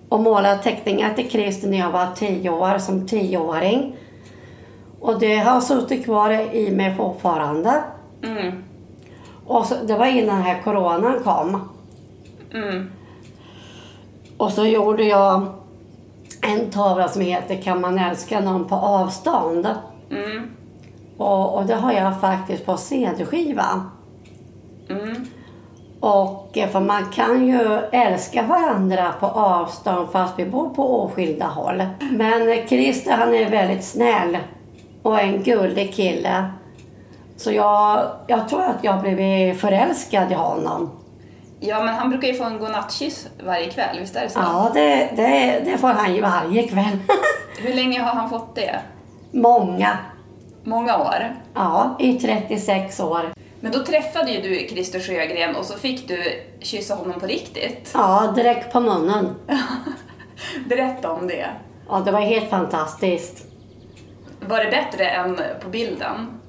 och 0.09 0.19
måla 0.19 0.57
teckningar 0.57 1.13
till 1.13 1.29
Christer 1.29 1.67
när 1.67 1.77
jag 1.77 1.91
var 1.91 2.07
10 2.15 2.49
år, 2.49 2.77
som 2.77 3.07
10-åring. 3.07 3.95
Och 4.99 5.19
det 5.19 5.37
har 5.37 5.61
suttit 5.61 6.05
kvar 6.05 6.31
i 6.55 6.71
mig 6.71 6.95
fortfarande. 6.95 7.83
Mm. 8.23 8.63
Och 9.45 9.65
så, 9.65 9.75
det 9.87 9.97
var 9.97 10.05
innan 10.05 10.35
den 10.35 10.45
här 10.45 10.61
coronan 10.61 11.23
kom. 11.23 11.69
Mm. 12.53 12.89
Och 14.37 14.51
så 14.51 14.65
gjorde 14.65 15.03
jag 15.03 15.47
en 16.41 16.71
tavla 16.71 17.07
som 17.07 17.21
heter 17.21 17.61
Kan 17.61 17.81
man 17.81 17.99
älska 17.99 18.39
någon 18.39 18.67
på 18.67 18.75
avstånd? 18.75 19.67
Mm. 20.11 20.49
Och, 21.17 21.55
och 21.57 21.65
det 21.65 21.75
har 21.75 21.91
jag 21.91 22.21
faktiskt 22.21 22.65
på 22.65 22.77
CD-skiva. 22.77 23.85
Mm. 24.89 25.27
Och 25.99 26.57
eh, 26.57 26.69
för 26.69 26.79
man 26.79 27.05
kan 27.05 27.47
ju 27.47 27.79
älska 27.91 28.43
varandra 28.43 29.13
på 29.19 29.25
avstånd 29.25 30.07
fast 30.11 30.39
vi 30.39 30.45
bor 30.45 30.69
på 30.69 31.03
åskilda 31.03 31.45
håll. 31.45 31.83
Men 32.11 32.67
Christer 32.67 33.11
han 33.11 33.33
är 33.33 33.49
väldigt 33.49 33.83
snäll 33.83 34.37
och 35.03 35.19
en 35.19 35.43
gullig 35.43 35.93
kille. 35.93 36.51
Så 37.37 37.51
jag, 37.51 38.05
jag 38.27 38.49
tror 38.49 38.63
att 38.63 38.83
jag 38.83 39.01
blev 39.01 39.53
förälskad 39.53 40.31
i 40.31 40.35
honom. 40.35 40.91
Ja, 41.59 41.83
men 41.83 41.95
han 41.95 42.09
brukar 42.09 42.27
ju 42.27 42.33
få 42.33 42.43
en 42.43 42.59
godnattkyss 42.59 43.27
varje 43.45 43.69
kväll, 43.69 43.99
visst 43.99 44.15
är 44.15 44.21
det 44.21 44.29
så? 44.29 44.39
Ja, 44.39 44.71
det, 44.73 45.09
det, 45.15 45.61
det 45.65 45.77
får 45.77 45.87
han 45.87 46.15
ju 46.15 46.21
varje 46.21 46.67
kväll. 46.67 46.97
Hur 47.59 47.73
länge 47.73 48.01
har 48.01 48.13
han 48.13 48.29
fått 48.29 48.55
det? 48.55 48.79
Många. 49.31 49.97
Många 50.63 50.97
år? 50.97 51.35
Ja, 51.53 51.95
i 51.99 52.13
36 52.13 52.99
år. 52.99 53.31
Men 53.67 53.79
då 53.79 53.85
träffade 53.85 54.31
ju 54.31 54.41
du 54.41 54.67
Christer 54.67 54.99
Sjögren 54.99 55.55
och 55.55 55.65
så 55.65 55.77
fick 55.77 56.07
du 56.07 56.43
kyssa 56.59 56.95
honom 56.95 57.19
på 57.19 57.25
riktigt. 57.25 57.91
Ja, 57.93 58.33
direkt 58.35 58.73
på 58.73 58.79
munnen. 58.79 59.35
Berätta 60.69 61.11
om 61.11 61.27
det. 61.27 61.47
Ja, 61.89 62.01
det 62.05 62.11
var 62.11 62.19
helt 62.19 62.49
fantastiskt. 62.49 63.45
Var 64.39 64.63
det 64.63 64.71
bättre 64.71 65.09
än 65.09 65.39
på 65.61 65.69
bilden? 65.69 66.39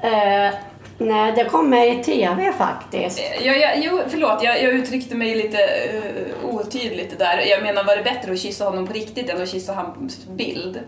Eh, 0.00 0.54
nej, 0.98 1.32
det 1.36 1.44
kom 1.44 1.70
med 1.70 2.00
i 2.00 2.04
TV 2.04 2.52
faktiskt. 2.52 3.22
Jag, 3.44 3.60
jag, 3.60 3.84
jo, 3.84 4.00
förlåt, 4.08 4.42
jag, 4.42 4.62
jag 4.62 4.72
uttryckte 4.72 5.14
mig 5.14 5.34
lite 5.34 5.58
uh, 5.58 6.54
otydligt 6.54 7.18
där. 7.18 7.38
Jag 7.38 7.62
menar, 7.62 7.84
var 7.84 7.96
det 7.96 8.02
bättre 8.02 8.32
att 8.32 8.40
kyssa 8.40 8.64
honom 8.64 8.86
på 8.86 8.92
riktigt 8.92 9.30
än 9.30 9.42
att 9.42 9.48
kyssa 9.48 9.72
hans 9.72 10.26
bild? 10.26 10.80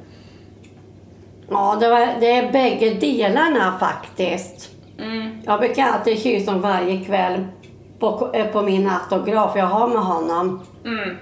Ja, 1.50 1.76
det, 1.81 1.88
var, 1.88 2.09
det 2.21 2.31
är 2.31 2.53
bägge 2.53 2.91
delarna 2.91 3.79
faktiskt. 3.81 4.71
Mm. 4.99 5.39
Jag 5.45 5.61
brukar 5.61 5.85
alltid 5.85 6.23
kyssa 6.23 6.51
honom 6.51 6.63
varje 6.63 7.05
kväll 7.05 7.47
på, 7.99 8.31
eh, 8.35 8.47
på 8.47 8.63
min 8.63 8.91
autograf 8.91 9.57
jag 9.57 9.67
har 9.67 9.89
med 9.89 10.03
honom. 10.03 10.61
Mm. 10.85 11.17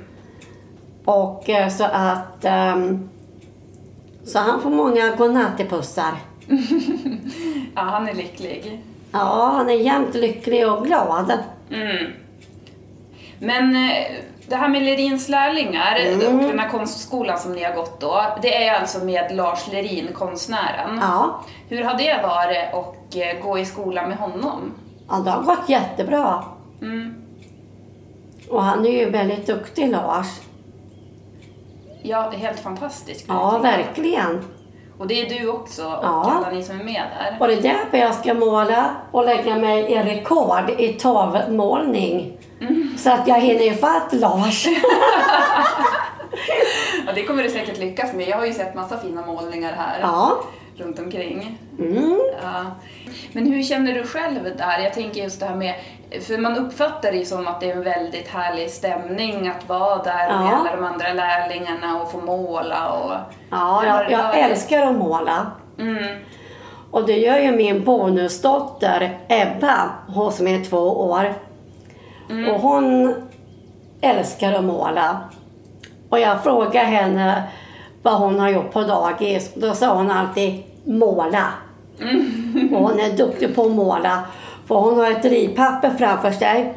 Och 1.04 1.48
eh, 1.48 1.68
så 1.68 1.84
att... 1.84 2.44
ehm, 2.44 3.08
så 4.24 4.38
han 4.38 4.62
får 4.62 4.70
många 4.70 5.16
godnattpussar. 5.16 6.14
Ja, 7.74 7.82
han 7.82 8.08
är 8.08 8.14
lycklig. 8.14 8.80
Ja, 9.12 9.52
han 9.56 9.70
är 9.70 9.74
jämt 9.74 10.14
lycklig 10.14 10.68
och 10.68 10.86
glad. 10.86 11.32
Mm. 11.70 12.12
Men 13.38 13.76
eh, 13.76 14.06
det 14.52 14.58
här 14.58 14.68
med 14.68 14.82
Lerins 14.82 15.28
lärlingar 15.28 15.96
Mm. 15.96 16.38
och 16.38 16.48
den 16.48 16.58
här 16.58 16.68
konstskolan 16.68 17.38
som 17.38 17.52
ni 17.52 17.62
har 17.64 17.74
gått 17.74 18.00
då, 18.00 18.22
det 18.42 18.66
är 18.66 18.80
alltså 18.80 19.04
med 19.04 19.36
Lars 19.36 19.68
Lerin, 19.72 20.08
konstnären. 20.14 20.98
Ja, 21.00 21.40
Hur 21.68 21.84
har 21.84 21.94
det 21.94 22.20
varit 22.22 22.74
att 22.74 23.14
eh, 23.16 23.46
gå 23.48 23.58
i 23.58 23.64
skolan 23.64 24.08
med 24.08 24.18
honom? 24.18 24.74
ja 25.08 25.16
det 25.16 25.30
har 25.30 25.42
gått 25.42 25.68
jättebra. 25.68 26.44
Mm. 26.80 27.14
Och 28.50 28.62
han 28.62 28.86
är 28.86 28.90
ju 28.90 29.10
väldigt 29.10 29.46
duktig, 29.46 29.88
Lars. 29.88 30.26
Ja, 32.02 32.28
det 32.30 32.36
är 32.36 32.40
helt 32.40 32.60
fantastiskt. 32.60 33.24
Ja, 33.28 33.58
verkligen. 33.58 34.44
Och 35.02 35.08
det 35.08 35.20
är 35.20 35.40
du 35.40 35.48
också 35.48 35.84
och 35.84 36.04
Ja. 36.04 36.32
alla 36.36 36.50
ni 36.50 36.62
som 36.62 36.80
är 36.80 36.84
med 36.84 37.02
där. 37.18 37.36
Och 37.40 37.48
det 37.48 37.54
är 37.54 37.62
därför 37.62 37.98
jag 37.98 38.14
ska 38.14 38.34
måla 38.34 38.90
och 39.10 39.24
lägga 39.24 39.56
mig 39.56 39.92
i 39.92 39.98
rekord 39.98 40.70
i 40.78 40.88
tavmålning. 40.92 42.38
Så 42.98 43.10
att 43.10 43.28
jag 43.28 43.40
hinner 43.40 43.66
ifatt 43.66 44.12
Lars. 44.12 44.66
Ja, 47.06 47.12
det 47.14 47.24
kommer 47.24 47.42
du 47.42 47.50
säkert 47.50 47.78
lyckas 47.78 48.12
med. 48.14 48.28
Jag 48.28 48.36
har 48.36 48.46
ju 48.46 48.52
sett 48.52 48.74
massa 48.74 48.98
fina 48.98 49.26
målningar 49.26 49.72
här 49.72 49.98
Ja. 50.00 50.38
Runt 50.76 50.98
omkring. 50.98 51.58
Mm. 51.78 52.20
Ja. 52.42 52.64
Men 53.32 53.52
hur 53.52 53.62
känner 53.62 53.94
du 53.94 54.02
själv 54.06 54.56
där? 54.58 54.78
Jag 54.78 54.92
tänker 54.94 55.22
just 55.22 55.40
det 55.40 55.46
här 55.46 55.54
med, 55.54 55.74
för 56.22 56.38
man 56.38 56.56
uppfattar 56.58 57.12
det 57.12 57.24
som 57.24 57.48
att 57.48 57.60
det 57.60 57.70
är 57.70 57.76
en 57.76 57.82
väldigt 57.84 58.28
härlig 58.28 58.70
stämning 58.70 59.48
att 59.48 59.68
vara 59.68 60.02
där 60.02 60.14
med 60.38 60.46
Ja. 60.52 60.56
alla 60.56 60.76
de 60.76 60.84
andra 60.84 61.12
lärlingarna 61.12 62.02
och 62.02 62.10
få 62.12 62.18
måla 62.20 62.92
och... 62.92 63.12
Ja, 63.50 63.86
jag, 63.86 64.10
jag 64.10 64.38
älskar 64.38 64.86
att 64.86 64.96
måla. 64.96 65.46
Mm. 65.78 66.04
Och 66.90 67.06
det 67.06 67.16
gör 67.18 67.38
ju 67.38 67.52
min 67.56 67.84
bonusdotter 67.84 69.18
Ebba, 69.28 69.90
hon 70.06 70.32
som 70.32 70.46
är 70.46 70.64
två 70.64 70.78
år. 71.10 71.34
Och 72.50 72.60
hon 72.60 73.14
älskar 74.00 74.52
att 74.52 74.64
måla. 74.64 75.20
Och 76.08 76.20
jag 76.20 76.42
frågar 76.42 76.84
henne 76.84 77.42
vad 78.02 78.14
hon 78.14 78.40
har 78.40 78.48
gjort 78.50 78.72
på 78.72 78.82
dagis. 78.82 79.50
Då 79.54 79.74
sa 79.74 79.94
hon 79.94 80.10
alltid 80.10 80.62
måla. 80.84 81.44
Och 82.72 82.78
hon 82.88 83.00
är 83.00 83.16
duktig 83.16 83.54
på 83.54 83.62
att 83.62 83.70
måla. 83.70 84.22
För 84.66 84.74
hon 84.74 84.98
har 85.00 85.10
ett 85.10 85.24
ritpapper 85.24 85.90
framför 85.90 86.30
sig. 86.30 86.74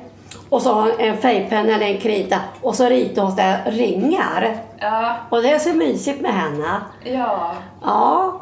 Och 0.49 0.61
så 0.61 0.73
har 0.73 0.81
hon 0.81 0.91
en 0.99 1.17
färgpenna 1.17 1.73
eller 1.75 1.85
en 1.85 1.97
krita. 1.97 2.39
Och 2.61 2.75
så 2.75 2.85
ritar 2.89 3.21
hon 3.21 3.35
där 3.35 3.57
ringar. 3.65 4.57
Ja, 4.79 5.15
Och 5.29 5.41
det 5.41 5.49
är 5.49 5.59
så 5.59 5.73
mysigt 5.73 6.21
med 6.21 6.33
henne. 6.33 6.81
ja. 7.03 7.51
Ja. 7.83 8.41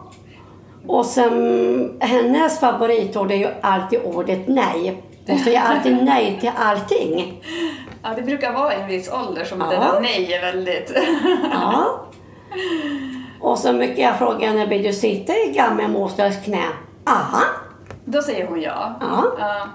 Och 0.87 1.05
sen 1.05 1.97
hennes 1.99 2.59
favoritord 2.59 3.31
är 3.31 3.35
ju 3.35 3.47
alltid 3.61 3.99
ordet 4.03 4.47
nej. 4.47 5.03
Hon 5.27 5.39
säger 5.39 5.61
alltid 5.61 6.03
nej 6.03 6.37
till 6.41 6.51
allting. 6.57 7.43
Ja, 8.03 8.09
det 8.15 8.21
brukar 8.21 8.53
vara 8.53 8.73
en 8.73 8.87
viss 8.87 9.11
ålder 9.11 9.45
som 9.45 9.59
Ja. 9.61 9.67
det 9.67 9.75
där 9.75 9.99
nej 10.01 10.33
är 10.33 10.41
väldigt... 10.41 10.93
Ja. 11.53 11.85
Och 13.41 13.57
så 13.60 13.74
mycket 13.74 14.00
jag 14.00 14.17
frågar 14.17 14.48
henne, 14.48 14.65
vill 14.65 14.83
du 14.83 14.93
sitta 14.93 15.33
i 15.33 15.51
gammelmosters 15.55 16.43
knä? 16.43 16.63
Aha. 17.05 17.43
Då 18.05 18.22
säger 18.22 18.48
hon 18.48 18.62
ja. 18.62 18.95
Ja. 19.00 19.24
Ja. 19.39 19.67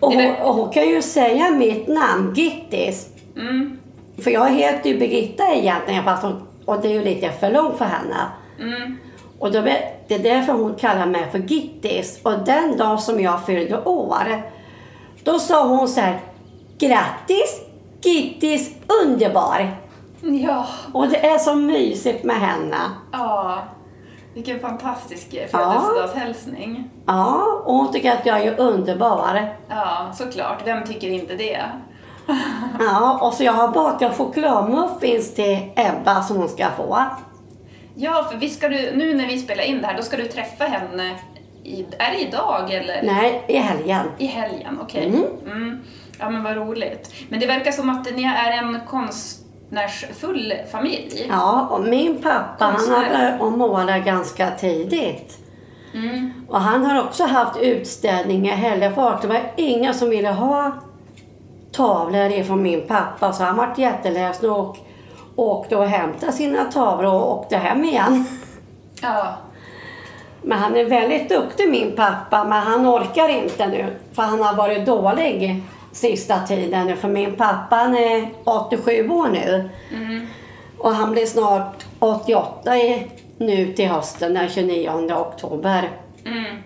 Och 0.00 0.12
hon, 0.12 0.34
och 0.42 0.54
hon 0.54 0.70
kan 0.70 0.88
ju 0.88 1.02
säga 1.02 1.50
mitt 1.50 1.88
namn, 1.88 2.34
Gittis. 2.34 3.08
Mm. 3.36 3.78
För 4.18 4.30
jag 4.30 4.50
heter 4.50 4.90
ju 4.90 4.98
Birgitta 4.98 5.54
egentligen, 5.54 6.04
fast 6.04 6.22
hon, 6.22 6.42
och 6.64 6.80
det 6.80 6.88
är 6.88 6.92
ju 6.92 7.04
lite 7.04 7.30
för 7.32 7.50
långt 7.50 7.78
för 7.78 7.84
henne. 7.84 8.16
Mm. 8.60 8.96
Och 9.38 9.52
då, 9.52 9.60
det 10.08 10.14
är 10.14 10.18
därför 10.18 10.52
hon 10.52 10.74
kallar 10.74 11.06
mig 11.06 11.26
för 11.30 11.38
Gittis. 11.38 12.20
Och 12.22 12.38
den 12.38 12.76
dag 12.76 13.00
som 13.00 13.20
jag 13.20 13.46
fyllde 13.46 13.82
år, 13.84 14.42
då 15.24 15.38
sa 15.38 15.66
hon 15.66 15.88
så 15.88 16.00
här, 16.00 16.18
grattis 16.78 17.60
Gittis, 18.00 18.74
underbar! 19.04 19.76
Ja. 20.20 20.66
Och 20.92 21.08
det 21.08 21.26
är 21.26 21.38
så 21.38 21.54
mysigt 21.54 22.24
med 22.24 22.36
henne. 22.36 22.76
Ja. 23.12 23.62
Vilken 24.34 24.60
fantastisk 24.60 25.30
födelsedagshälsning. 25.30 26.90
Ja, 27.06 27.62
och 27.64 27.74
hon 27.74 27.92
tycker 27.92 28.12
att 28.12 28.26
jag 28.26 28.40
är 28.40 28.60
underbar. 28.60 29.56
Ja, 29.68 30.12
såklart. 30.14 30.58
Vem 30.64 30.84
tycker 30.86 31.08
inte 31.08 31.34
det? 31.34 31.62
Ja, 32.80 33.18
och 33.22 33.32
så 33.34 33.44
jag 33.44 33.52
har 33.52 33.68
bakat 33.68 34.16
chokladmuffins 34.16 35.34
till 35.34 35.58
Ebba 35.76 36.22
som 36.22 36.36
hon 36.36 36.48
ska 36.48 36.66
få. 36.76 36.98
Ja, 37.94 38.28
för 38.30 38.38
vi 38.38 38.50
ska 38.50 38.68
du, 38.68 38.96
nu 38.96 39.14
när 39.14 39.26
vi 39.26 39.38
spelar 39.38 39.64
in 39.64 39.80
det 39.80 39.86
här, 39.86 39.96
då 39.96 40.02
ska 40.02 40.16
du 40.16 40.24
träffa 40.24 40.64
henne. 40.64 41.14
I, 41.64 41.86
är 41.98 42.12
det 42.12 42.18
idag 42.20 42.72
eller? 42.72 43.02
Nej, 43.02 43.44
i 43.48 43.56
helgen. 43.56 44.06
I 44.18 44.26
helgen, 44.26 44.78
okej. 44.82 45.06
Mm. 45.06 45.24
Mm. 45.46 45.78
Ja, 46.18 46.30
men 46.30 46.42
vad 46.42 46.56
roligt. 46.56 47.14
Men 47.28 47.40
det 47.40 47.46
verkar 47.46 47.72
som 47.72 47.90
att 47.90 48.16
ni 48.16 48.24
är 48.24 48.50
en 48.50 48.80
konstnärsfull 49.70 50.54
familj. 50.72 51.26
Ja, 51.28 51.68
och 51.70 51.80
min 51.80 52.22
pappa 52.22 52.64
han 52.64 52.74
Konstnär. 52.74 52.96
har 52.96 53.38
börjat 53.38 53.58
måla 53.58 53.98
ganska 53.98 54.50
tidigt. 54.50 55.38
Mm. 55.94 56.32
Och 56.48 56.60
han 56.60 56.86
har 56.86 57.04
också 57.04 57.24
haft 57.24 57.60
utställningar 57.60 58.52
i 58.52 58.56
Hällefors. 58.56 59.20
Det 59.20 59.28
var 59.28 59.40
ingen 59.56 59.94
som 59.94 60.10
ville 60.10 60.28
ha 60.28 60.72
tavlor 61.72 62.32
ifrån 62.32 62.62
min 62.62 62.86
pappa 62.86 63.32
så 63.32 63.44
han 63.44 63.56
vart 63.56 63.78
jätteledsen 63.78 64.50
och 64.50 64.76
åkte 65.36 65.76
och 65.76 65.86
hämtade 65.86 66.32
sina 66.32 66.64
tavlor 66.64 67.14
och 67.14 67.38
åkte 67.38 67.56
hem 67.56 67.84
igen. 67.84 68.24
Ja. 69.02 69.34
Men 70.42 70.58
han 70.58 70.76
är 70.76 70.84
väldigt 70.84 71.28
duktig 71.28 71.70
min 71.70 71.96
pappa 71.96 72.44
men 72.44 72.62
han 72.62 72.86
orkar 72.86 73.28
inte 73.28 73.66
nu 73.66 73.86
för 74.12 74.22
han 74.22 74.40
har 74.40 74.54
varit 74.54 74.86
dålig 74.86 75.62
sista 75.98 76.46
tiden 76.46 76.96
för 76.96 77.08
min 77.08 77.36
pappa 77.36 77.76
han 77.76 77.94
är 77.94 78.28
87 78.44 79.08
år 79.10 79.28
nu. 79.28 79.70
Mm. 79.94 80.26
Och 80.78 80.94
han 80.94 81.12
blir 81.12 81.26
snart 81.26 81.86
88 81.98 82.76
i, 82.76 83.06
nu 83.38 83.72
till 83.72 83.88
hösten 83.88 84.34
den 84.34 84.48
29 84.48 85.12
oktober. 85.12 85.90
Mm. 86.24 86.56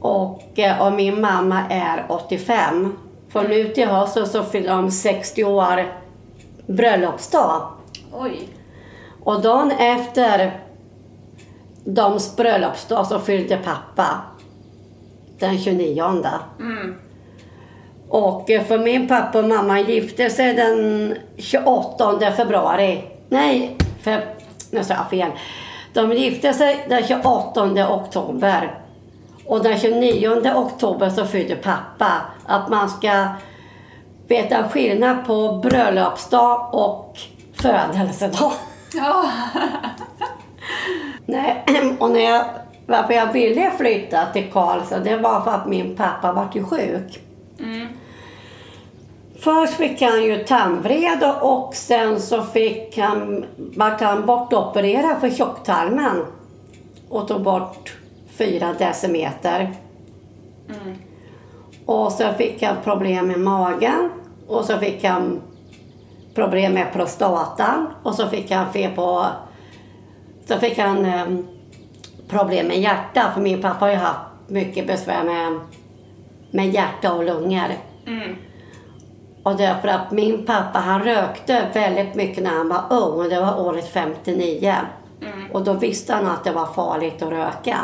Och, 0.00 0.58
eh, 0.58 0.86
och 0.86 0.92
min 0.92 1.20
mamma 1.20 1.62
är 1.70 2.04
85. 2.08 2.96
För 3.28 3.48
nu 3.48 3.68
till 3.68 3.88
hösten 3.88 4.26
så 4.26 4.42
fyller 4.42 4.76
de 4.76 4.90
60 4.90 5.44
år 5.44 5.92
bröllopsdag. 6.66 7.62
Oj. 8.12 8.48
Och 9.22 9.42
dagen 9.42 9.70
efter 9.70 10.60
dems 11.84 12.36
bröllopsdag 12.36 13.06
så 13.06 13.18
fyllde 13.18 13.56
pappa 13.56 14.20
den 15.38 15.58
29. 15.58 16.04
Mm. 16.60 16.94
Och 18.10 18.50
eh, 18.50 18.64
för 18.64 18.78
min 18.78 19.08
pappa 19.08 19.38
och 19.38 19.48
mamma 19.48 19.80
gifte 19.80 20.30
sig 20.30 20.54
den 20.54 21.14
28 21.36 22.32
februari. 22.32 23.04
Nej, 23.28 23.76
för, 24.02 24.24
nu 24.70 24.84
sa 24.84 24.94
jag 24.94 25.10
fel. 25.10 25.30
De 25.92 26.12
gifte 26.12 26.52
sig 26.52 26.86
den 26.88 27.02
28 27.06 27.94
oktober. 27.94 28.78
Och 29.46 29.62
den 29.62 29.78
29 29.78 30.52
oktober 30.54 31.10
så 31.10 31.26
fyllde 31.26 31.56
pappa. 31.56 32.12
Att 32.46 32.68
man 32.68 32.90
ska 32.90 33.26
veta 34.28 34.68
skillnad 34.68 35.26
på 35.26 35.60
bröllopsdag 35.62 36.74
och 36.74 37.18
födelsedag. 37.54 38.52
Ja. 38.94 39.24
Nej, 41.26 41.64
och 41.98 42.10
när 42.10 42.20
jag, 42.20 42.44
varför 42.86 43.14
jag 43.14 43.32
ville 43.32 43.70
flytta 43.78 44.26
till 44.32 44.52
Karlstad 44.52 44.98
det 44.98 45.16
var 45.16 45.40
för 45.40 45.50
att 45.50 45.66
min 45.66 45.96
pappa 45.96 46.32
var 46.32 46.48
ju 46.54 46.64
sjuk. 46.64 47.20
Mm. 47.58 47.88
Först 49.40 49.74
fick 49.74 50.02
han 50.02 50.24
ju 50.24 50.44
tandvred 50.44 51.34
och 51.40 51.74
sen 51.74 52.20
så 52.20 52.42
fick 52.42 52.98
han, 52.98 53.46
vart 53.56 54.00
han 54.00 54.26
bortopererad 54.26 55.20
för 55.20 55.30
tjocktarmen 55.30 56.24
och 57.08 57.28
tog 57.28 57.42
bort 57.42 57.96
fyra 58.28 58.72
decimeter. 58.78 59.74
Och 61.86 62.12
så 62.12 62.32
fick 62.32 62.62
han 62.62 62.76
problem 62.84 63.26
med 63.26 63.40
magen. 63.40 64.10
Och 64.48 64.64
så 64.64 64.78
fick 64.78 65.04
han 65.04 65.40
problem 66.34 66.72
med 66.72 66.92
prostatan. 66.92 67.86
Och 68.02 68.14
så 68.14 68.28
fick 68.28 68.50
han 68.50 68.72
fel 68.72 68.90
på... 68.92 69.26
Så 70.44 70.58
fick 70.58 70.78
han 70.78 71.04
eh, 71.04 71.26
problem 72.28 72.66
med 72.66 72.80
hjärta. 72.80 73.30
För 73.34 73.40
min 73.40 73.62
pappa 73.62 73.84
har 73.84 73.90
ju 73.90 73.96
haft 73.96 74.20
mycket 74.48 74.86
besvär 74.86 75.24
med, 75.24 75.60
med 76.50 76.74
hjärta 76.74 77.12
och 77.12 77.24
lungor. 77.24 77.70
Mm. 78.06 78.36
Och 79.42 79.56
därför 79.56 79.88
att 79.88 80.10
min 80.10 80.46
pappa 80.46 80.78
han 80.78 81.02
rökte 81.02 81.66
väldigt 81.74 82.14
mycket 82.14 82.44
när 82.44 82.50
han 82.50 82.68
var 82.68 82.84
ung 82.90 83.18
och 83.18 83.30
det 83.30 83.40
var 83.40 83.60
året 83.60 83.88
59. 83.88 84.74
Och 85.52 85.64
då 85.64 85.72
visste 85.72 86.14
han 86.14 86.26
att 86.26 86.44
det 86.44 86.52
var 86.52 86.66
farligt 86.66 87.22
att 87.22 87.32
röka. 87.32 87.78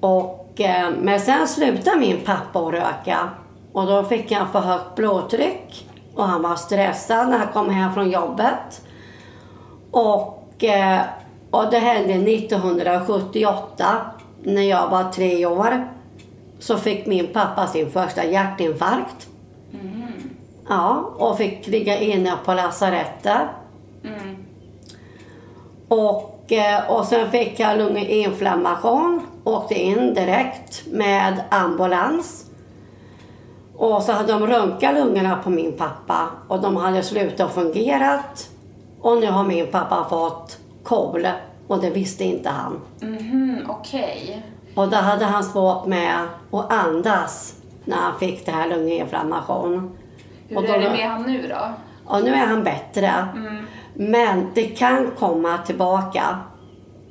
Och, 0.00 0.60
eh, 0.60 0.90
men 1.02 1.20
sen 1.20 1.48
slutade 1.48 2.00
min 2.00 2.20
pappa 2.24 2.58
att 2.58 2.72
röka 2.72 3.30
och 3.72 3.86
då 3.86 4.04
fick 4.04 4.32
han 4.32 4.52
för 4.52 4.60
högt 4.60 4.94
blodtryck 4.94 5.88
och 6.14 6.24
han 6.24 6.42
var 6.42 6.56
stressad 6.56 7.28
när 7.28 7.38
han 7.38 7.52
kom 7.52 7.70
hem 7.70 7.94
från 7.94 8.10
jobbet. 8.10 8.82
Och, 9.90 10.64
eh, 10.64 11.00
och 11.50 11.70
det 11.70 11.78
hände 11.78 12.14
1978 12.14 13.96
när 14.42 14.62
jag 14.62 14.88
var 14.88 15.12
tre 15.12 15.46
år. 15.46 15.88
Så 16.58 16.78
fick 16.78 17.06
min 17.06 17.26
pappa 17.26 17.66
sin 17.66 17.90
första 17.90 18.24
hjärtinfarkt. 18.24 19.28
Ja, 20.68 21.10
och 21.18 21.38
fick 21.38 21.66
ligga 21.66 21.98
inne 21.98 22.32
på 22.44 22.54
lasarettet. 22.54 23.40
Mm. 24.04 24.36
Och, 25.88 26.52
eh, 26.52 26.90
och 26.90 27.04
sen 27.04 27.30
fick 27.30 27.60
jag 27.60 27.78
lunginflammation. 27.78 29.26
Åkte 29.44 29.74
in 29.74 30.14
direkt 30.14 30.86
med 30.86 31.44
ambulans. 31.50 32.50
Och 33.76 34.02
så 34.02 34.12
hade 34.12 34.32
de 34.32 34.46
röntgat 34.46 34.94
lungorna 34.94 35.36
på 35.44 35.50
min 35.50 35.72
pappa 35.72 36.28
och 36.48 36.60
de 36.60 36.76
hade 36.76 37.02
slutat 37.02 37.54
fungerat. 37.54 38.50
Och 39.00 39.20
nu 39.20 39.26
har 39.26 39.44
min 39.44 39.66
pappa 39.66 40.06
fått 40.10 40.58
KOL 40.82 41.28
och 41.66 41.80
det 41.80 41.90
visste 41.90 42.24
inte 42.24 42.48
han. 42.48 42.80
Mhm, 43.00 43.66
okej. 43.68 44.42
Och 44.74 44.88
då 44.88 44.96
hade 44.96 45.24
han 45.24 45.44
svårt 45.44 45.86
med 45.86 46.14
att 46.50 46.72
andas 46.72 47.54
när 47.86 47.96
han 47.96 48.18
fick 48.18 48.46
det 48.46 48.52
här 48.52 48.68
lunginflammation. 48.68 49.96
Hur 50.48 50.56
Och 50.56 50.62
då- 50.62 50.72
är 50.72 50.78
det 50.78 50.90
med 50.90 51.08
han 51.10 51.22
nu 51.22 51.48
då? 51.48 51.70
Och 52.04 52.24
nu 52.24 52.30
är 52.30 52.46
han 52.46 52.64
bättre. 52.64 53.28
Men 53.94 54.46
det 54.54 54.64
kan 54.64 55.10
komma 55.18 55.58
tillbaka. 55.58 56.38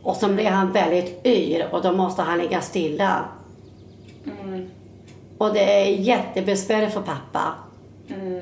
Och 0.04 0.16
så 0.16 0.30
blir 0.30 0.50
han 0.50 0.72
väldigt 0.72 1.26
yr 1.26 1.68
och 1.72 1.82
då 1.82 1.92
måste 1.92 2.22
han 2.22 2.38
ligga 2.38 2.62
stilla. 2.62 3.26
Och 5.38 5.54
det 5.54 5.82
är 5.82 5.86
jättebesvärligt 5.96 6.94
för 6.94 7.02
pappa. 7.02 7.54
Mm. 8.10 8.42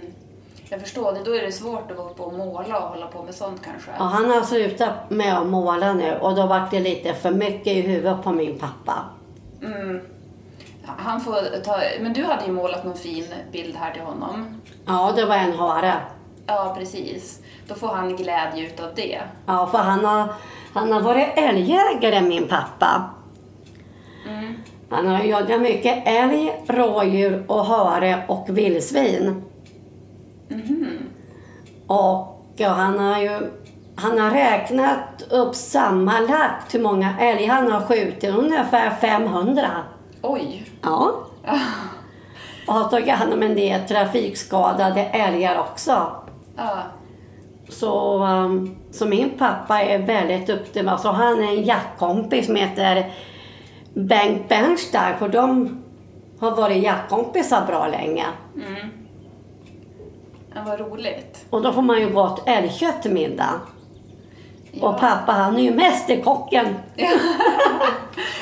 Jag 0.69 0.81
förstår 0.81 1.13
det. 1.13 1.19
Då 1.25 1.35
är 1.35 1.41
det 1.41 1.51
svårt 1.51 1.91
att 1.91 1.97
vara 1.97 2.09
uppe 2.09 2.21
och 2.21 2.33
måla 2.33 2.79
och 2.79 2.89
hålla 2.89 3.07
på 3.07 3.23
med 3.23 3.35
sånt 3.35 3.61
kanske. 3.63 3.91
Och 3.99 4.05
han 4.05 4.25
har 4.29 4.41
slutat 4.41 5.09
med 5.09 5.37
att 5.39 5.47
måla 5.47 5.93
nu 5.93 6.15
och 6.21 6.35
då 6.35 6.45
vart 6.45 6.71
det 6.71 6.79
lite 6.79 7.13
för 7.13 7.31
mycket 7.31 7.67
i 7.67 7.81
huvudet 7.81 8.23
på 8.23 8.31
min 8.31 8.59
pappa. 8.59 8.93
Mm. 9.61 9.99
Han 10.85 11.21
får 11.21 11.63
ta... 11.63 11.77
Men 12.01 12.13
du 12.13 12.23
hade 12.23 12.45
ju 12.45 12.51
målat 12.51 12.85
någon 12.85 12.97
fin 12.97 13.25
bild 13.51 13.75
här 13.75 13.93
till 13.93 14.01
honom. 14.01 14.61
Ja, 14.85 15.13
det 15.15 15.25
var 15.25 15.35
en 15.35 15.53
hare. 15.53 15.93
Ja, 16.47 16.75
precis. 16.77 17.39
Då 17.67 17.75
får 17.75 17.87
han 17.87 18.15
glädje 18.15 18.67
utav 18.67 18.95
det. 18.95 19.21
Ja, 19.45 19.67
för 19.67 19.77
han 19.77 20.05
har, 20.05 20.33
han 20.73 20.91
har 20.91 21.01
varit 21.01 21.27
älgjägare, 21.35 22.21
min 22.21 22.47
pappa. 22.47 23.09
Han 24.89 25.07
har 25.07 25.23
jagat 25.23 25.61
mycket 25.61 26.07
älg, 26.07 26.63
rådjur 26.67 27.43
och 27.47 27.65
hare 27.65 28.23
och 28.27 28.45
vildsvin. 28.49 29.43
Och, 31.87 32.19
och 32.59 32.65
han 32.65 32.99
har 32.99 33.21
ju 33.21 33.39
han 33.95 34.19
har 34.19 34.31
räknat 34.31 35.23
upp 35.29 35.55
sammanlagt 35.55 36.75
hur 36.75 36.79
många 36.79 37.19
älgar 37.19 37.53
han 37.53 37.71
har 37.71 37.81
skjutit, 37.81 38.35
ungefär 38.35 38.89
500. 38.89 39.69
Oj! 40.25 40.65
Ja. 40.81 41.13
Och 42.67 42.73
har 42.73 42.89
tagit 42.89 43.13
hand 43.13 43.33
om 43.33 43.43
en 43.43 43.55
del 43.55 43.87
trafikskadade 43.87 45.01
älgar 45.01 45.59
också. 45.59 46.11
Ja. 46.57 46.83
Så, 47.69 48.23
um, 48.23 48.75
så 48.91 49.05
min 49.05 49.29
pappa 49.29 49.81
är 49.81 49.99
väldigt 49.99 50.47
duktig. 50.47 50.87
Alltså 50.87 51.09
han 51.09 51.43
är 51.43 51.47
en 51.47 51.63
jaktkompis 51.63 52.45
som 52.45 52.55
heter 52.55 53.11
Bengt 53.93 54.49
Bernstein. 54.49 55.17
För 55.19 55.29
de 55.29 55.77
har 56.39 56.51
varit 56.51 56.83
jaktkompisar 56.83 57.65
bra 57.65 57.87
länge. 57.87 58.25
ja, 60.55 60.61
vad 60.65 60.79
roligt. 60.79 61.45
Och 61.49 61.61
då 61.61 61.73
får 61.73 61.81
man 61.81 61.99
ju 61.99 62.09
gott 62.09 62.43
älgkött 62.45 63.01
till 63.01 63.13
middag. 63.13 63.59
Och 64.81 64.99
pappa 64.99 65.31
han 65.31 65.57
är 65.57 65.61
ju 65.61 65.71
mästerkocken. 65.75 66.75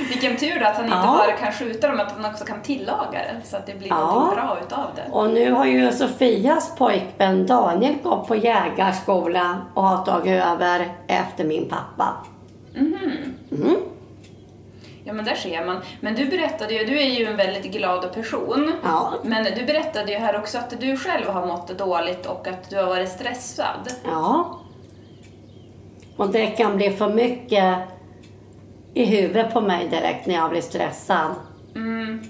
Vilken 0.10 0.38
tur 0.38 0.64
att 0.64 0.76
han 0.76 0.86
inte 0.86 0.98
Ja. 0.98 1.18
bara 1.28 1.32
kan 1.38 1.52
skjuta 1.54 1.88
dem, 1.88 2.00
att 2.00 2.12
han 2.12 2.26
också 2.32 2.46
kan 2.46 2.62
tillaga 2.62 3.12
det. 3.12 3.36
Så 3.48 3.58
att 3.58 3.66
det 3.66 3.74
blir 3.74 3.88
Ja. 3.90 4.14
något 4.14 4.34
bra 4.36 4.58
utav 4.66 4.86
det. 4.96 5.12
Och 5.12 5.30
nu 5.30 5.52
har 5.52 5.66
ju 5.66 5.92
Sofias 5.92 6.76
pojkvän 6.76 7.46
Daniel 7.48 7.96
gått 8.04 8.28
på 8.28 8.36
jägarskola 8.36 9.62
och 9.74 9.84
har 9.84 10.06
tagit 10.06 10.44
över 10.46 10.92
efter 11.08 11.44
min 11.44 11.70
pappa. 11.70 12.14
Ja, 15.04 15.14
men 15.14 15.26
där 15.26 15.36
ser 15.36 15.66
man. 15.66 15.82
Men 16.00 16.16
du 16.16 16.26
berättade 16.26 16.74
ju, 16.74 16.86
du 16.86 17.00
är 17.02 17.06
ju 17.20 17.26
en 17.26 17.38
väldigt 17.38 17.72
glad 17.72 18.14
person. 18.14 18.72
Ja. 18.84 19.14
Men 19.24 19.44
du 19.44 19.66
berättade 19.66 20.12
ju 20.12 20.18
här 20.18 20.38
också 20.40 20.58
att 20.58 20.80
du 20.82 20.98
själv 20.98 21.28
har 21.28 21.46
mått 21.46 21.68
dåligt 21.78 22.26
och 22.26 22.48
att 22.48 22.70
du 22.70 22.76
har 22.78 22.86
varit 22.86 23.10
stressad. 23.10 23.94
Ja. 24.04 24.60
Och 26.18 26.30
det 26.30 26.48
kan 26.48 26.76
bli 26.78 26.90
för 26.92 27.10
mycket 27.10 27.76
i 28.94 29.06
huvudet 29.06 29.54
på 29.54 29.62
mig 29.62 29.88
direkt 29.88 30.28
när 30.28 30.36
jag 30.36 30.50
blir 30.50 30.62
stressad. 30.62 31.36
Mm. 31.76 32.24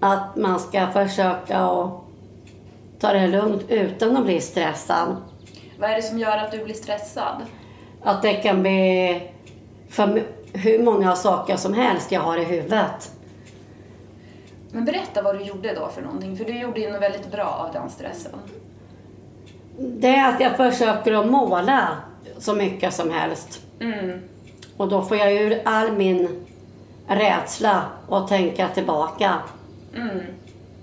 Att 0.00 0.36
man 0.36 0.60
ska 0.60 0.86
försöka 0.86 1.58
att 1.58 1.90
ta 3.00 3.12
det 3.12 3.26
lugnt 3.26 3.62
utan 3.68 4.16
att 4.16 4.24
bli 4.24 4.40
stressad. 4.40 5.16
Vad 5.78 5.90
är 5.90 5.94
det 5.94 6.02
som 6.02 6.18
gör 6.18 6.38
att 6.38 6.52
du 6.52 6.64
blir 6.64 6.74
stressad? 6.74 7.42
Att 8.02 8.22
det 8.22 8.34
kan 8.34 8.62
bli 8.62 9.22
för 9.88 10.22
hur 10.52 10.82
många 10.82 11.16
saker 11.16 11.56
som 11.56 11.74
helst 11.74 12.12
jag 12.12 12.20
har 12.20 12.38
i 12.38 12.44
huvudet. 12.44 13.12
Men 14.72 14.84
berätta 14.84 15.22
vad 15.22 15.38
du 15.38 15.44
gjorde 15.44 15.74
då 15.74 15.88
för 15.88 16.02
någonting, 16.02 16.36
för 16.36 16.44
du 16.44 16.58
gjorde 16.58 16.80
ju 16.80 16.92
något 16.92 17.02
väldigt 17.02 17.32
bra 17.32 17.44
av 17.44 17.72
den 17.72 17.90
stressen. 17.90 18.32
Det 19.78 20.08
är 20.08 20.28
att 20.28 20.40
jag 20.40 20.56
försöker 20.56 21.12
att 21.12 21.30
måla 21.30 21.96
så 22.38 22.54
mycket 22.54 22.94
som 22.94 23.10
helst. 23.10 23.60
Mm. 23.80 24.20
Och 24.76 24.88
då 24.88 25.02
får 25.02 25.16
jag 25.16 25.32
ur 25.32 25.62
all 25.64 25.92
min 25.92 26.28
rädsla 27.08 27.82
och 28.08 28.28
tänka 28.28 28.68
tillbaka. 28.68 29.34
Mm. 29.96 30.20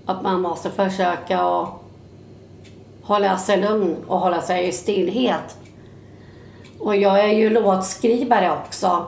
Att 0.06 0.22
man 0.22 0.40
måste 0.40 0.70
försöka 0.70 1.40
att 1.40 1.68
hålla 3.02 3.36
sig 3.38 3.56
lugn 3.56 3.96
och 4.08 4.18
hålla 4.20 4.40
sig 4.40 4.68
i 4.68 4.72
stillhet. 4.72 5.56
Och 6.78 6.96
jag 6.96 7.20
är 7.20 7.32
ju 7.32 7.50
låtskrivare 7.50 8.52
också. 8.52 9.06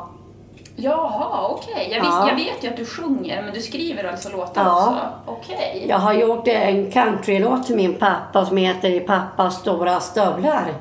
Jaha, 0.77 1.49
okej. 1.51 1.89
Jag, 1.91 2.01
visst- 2.01 2.13
Ja. 2.13 2.29
jag 2.29 2.37
vet 2.37 2.65
ju 2.65 2.69
att 2.69 2.77
du 2.77 2.85
sjunger, 2.87 3.43
men 3.43 3.55
du 3.55 3.61
skriver 3.61 4.05
alltså 4.05 4.29
låtar 4.29 4.65
Ja. 4.65 4.89
också? 5.27 5.33
Okej. 5.33 5.87
Jag 5.89 5.99
har 5.99 6.13
gjort 6.15 6.49
en 6.49 6.91
countrylåt 6.91 7.67
till 7.67 7.77
min 7.77 7.95
pappa 7.95 8.47
som 8.47 8.57
heter 8.57 8.91
I 8.91 9.01
pappas 9.01 9.55
stora 9.61 10.01
stövlar. 10.01 10.75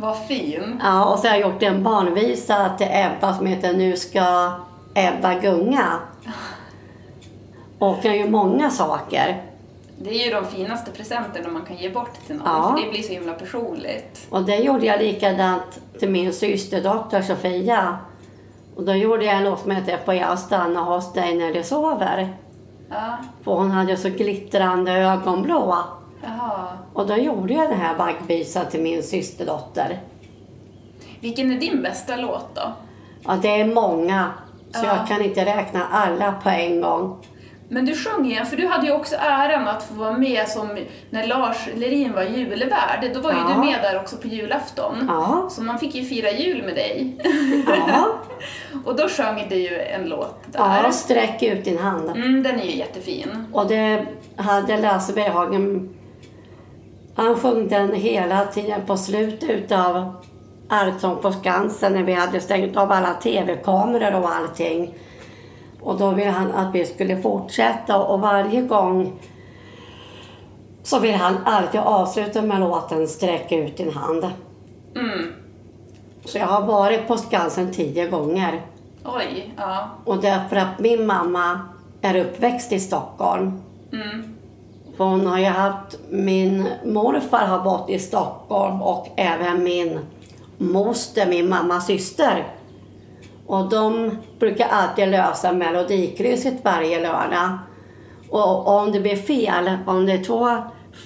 Vad 0.00 0.26
fin. 0.26 0.80
Ja, 0.82 1.04
och 1.04 1.18
så 1.18 1.28
har 1.28 1.36
jag 1.36 1.50
gjort 1.52 1.62
en 1.62 1.82
barnvisa 1.82 2.68
till 2.78 2.86
Ebba 2.90 3.34
som 3.34 3.46
heter 3.46 3.72
Nu 3.72 3.96
ska 3.96 4.52
Ebba 4.94 5.34
gunga. 5.34 5.98
Och 7.78 7.96
jag 8.02 8.16
gör 8.16 8.28
många 8.28 8.70
saker. 8.70 9.42
Det 9.98 10.10
är 10.10 10.26
ju 10.26 10.34
de 10.34 10.44
finaste 10.46 10.90
presenterna 10.90 11.48
man 11.48 11.62
kan 11.62 11.76
ge 11.76 11.90
bort 11.90 12.26
till 12.26 12.36
någon, 12.36 12.46
Ja. 12.46 12.76
för 12.76 12.84
det 12.84 12.90
blir 12.90 13.02
så 13.02 13.12
himla 13.12 13.32
personligt. 13.32 14.26
Och 14.30 14.42
det 14.42 14.56
gjorde 14.56 14.86
jag 14.86 14.98
likadant 15.02 15.80
till 15.98 16.10
min 16.10 16.32
systerdotter 16.32 17.22
Sofia. 17.22 17.98
Och 18.76 18.84
då 18.84 18.92
gjorde 18.92 19.24
jag 19.24 19.34
en 19.36 19.44
låt 19.44 19.60
som 19.60 19.70
heter 19.70 19.98
Får 20.04 20.14
jag 20.14 20.38
stanna 20.38 20.80
hos 20.82 21.12
dig 21.12 21.34
när 21.34 21.52
du 21.52 21.62
sover? 21.62 22.36
Ja. 22.90 23.16
För 23.44 23.52
hon 23.52 23.70
hade 23.70 23.96
så 23.96 24.08
glittrande 24.08 24.92
ögonblå. 24.92 25.76
Jaha. 26.22 26.66
Och 26.94 27.06
då 27.06 27.16
gjorde 27.16 27.54
jag 27.54 27.70
den 27.70 27.80
här 27.80 27.94
vaggvisan 27.96 28.66
till 28.70 28.80
min 28.82 29.02
systerdotter. 29.02 30.00
Vilken 31.20 31.52
är 31.52 31.60
din 31.60 31.82
bästa 31.82 32.16
låt 32.16 32.54
då? 32.54 32.72
Ja, 33.26 33.38
det 33.42 33.60
är 33.60 33.64
många. 33.74 34.30
Så 34.72 34.86
Ja. 34.86 34.96
jag 34.96 35.08
kan 35.08 35.22
inte 35.24 35.44
räkna 35.44 35.86
alla 35.90 36.32
på 36.32 36.48
en 36.48 36.80
gång. 36.80 37.16
Men 37.72 37.86
du 37.86 37.94
sjöng 37.94 38.26
igen, 38.26 38.46
för 38.46 38.56
du 38.56 38.66
hade 38.66 38.86
ju 38.86 38.92
också 38.92 39.16
äran 39.18 39.68
att 39.68 39.82
få 39.82 39.94
vara 39.94 40.18
med 40.18 40.48
som 40.48 40.78
när 41.10 41.26
Lars 41.26 41.56
Lerin 41.76 42.12
var 42.12 42.22
julvärd. 42.22 43.10
Då 43.14 43.20
var 43.20 43.32
ju 43.32 43.38
Ja. 43.38 43.48
du 43.54 43.60
med 43.60 43.78
där 43.82 44.00
också 44.00 44.16
på 44.16 44.28
julafton. 44.28 45.04
Ja. 45.08 45.48
Så 45.50 45.62
man 45.62 45.78
fick 45.78 45.94
ju 45.94 46.04
fira 46.04 46.30
jul 46.30 46.62
med 46.64 46.74
dig. 46.74 47.16
Ja, 47.66 48.08
Och 48.84 48.96
då 48.96 49.08
sjöng 49.08 49.46
du 49.48 49.54
ju 49.56 49.78
en 49.80 50.08
låt 50.08 50.36
där. 50.46 50.82
ja 50.84 50.92
sträck 50.92 51.42
ut 51.42 51.64
din 51.64 51.78
hand. 51.78 52.08
Mm, 52.10 52.42
den 52.42 52.60
är 52.60 52.64
ju 52.64 52.76
jättefin. 52.76 53.44
Och 53.52 53.66
det 53.66 54.06
hade 54.36 54.76
Lasse 54.76 55.12
Berghagen. 55.12 55.88
Han 57.20 57.36
sjöng 57.36 57.68
den 57.68 57.94
hela 57.94 58.46
tiden 58.46 58.80
på 58.86 58.96
slutet 58.96 59.50
utav 59.50 60.14
Allsång 60.68 61.16
på 61.16 61.32
Skansen 61.32 61.92
när 61.92 62.02
vi 62.02 62.12
hade 62.12 62.40
stängt 62.40 62.76
av 62.76 62.92
alla 62.92 63.14
tv-kameror 63.14 64.20
och 64.20 64.30
allting. 64.30 64.94
Och 65.80 65.98
då 65.98 66.10
ville 66.10 66.30
han 66.30 66.52
att 66.52 66.74
vi 66.74 66.86
skulle 66.86 67.22
fortsätta 67.22 67.98
och 67.98 68.20
varje 68.20 68.62
gång 68.62 69.12
så 70.82 70.98
vill 70.98 71.14
han 71.14 71.36
alltid 71.44 71.80
avsluta 71.80 72.42
med 72.42 72.60
låten 72.60 73.08
Sträck 73.08 73.52
ut 73.52 73.76
din 73.76 73.92
hand. 73.92 74.26
Mm. 74.96 75.32
Så 76.24 76.38
jag 76.38 76.46
har 76.46 76.66
varit 76.66 77.08
på 77.08 77.16
Skansen 77.16 77.72
tio 77.72 78.08
gånger. 78.08 78.66
Oj, 79.04 79.54
ja. 79.56 79.88
Och 80.04 80.22
därför 80.22 80.56
att 80.56 80.78
min 80.78 81.06
mamma 81.06 81.60
är 82.00 82.16
uppväxt 82.16 82.72
i 82.72 82.80
Stockholm. 82.80 83.60
Mm. 83.92 84.39
Hon 85.04 85.26
har 85.26 85.38
ju 85.38 85.44
haft, 85.44 85.98
min 86.10 86.68
morfar 86.84 87.46
har 87.46 87.58
bott 87.58 87.90
i 87.90 87.98
Stockholm 87.98 88.82
och 88.82 89.08
även 89.16 89.64
min 89.64 89.98
moster, 90.58 91.26
min 91.26 91.48
mammas 91.48 91.86
syster. 91.86 92.46
Och 93.46 93.68
de 93.68 94.18
brukar 94.38 94.68
alltid 94.68 95.08
lösa 95.08 95.52
Melodikrysset 95.52 96.64
varje 96.64 97.00
lördag. 97.00 97.58
Och 98.30 98.68
om 98.68 98.92
det 98.92 99.00
blir 99.00 99.16
fel, 99.16 99.70
om 99.86 100.06
det 100.06 100.12
är 100.12 100.24
två 100.24 100.48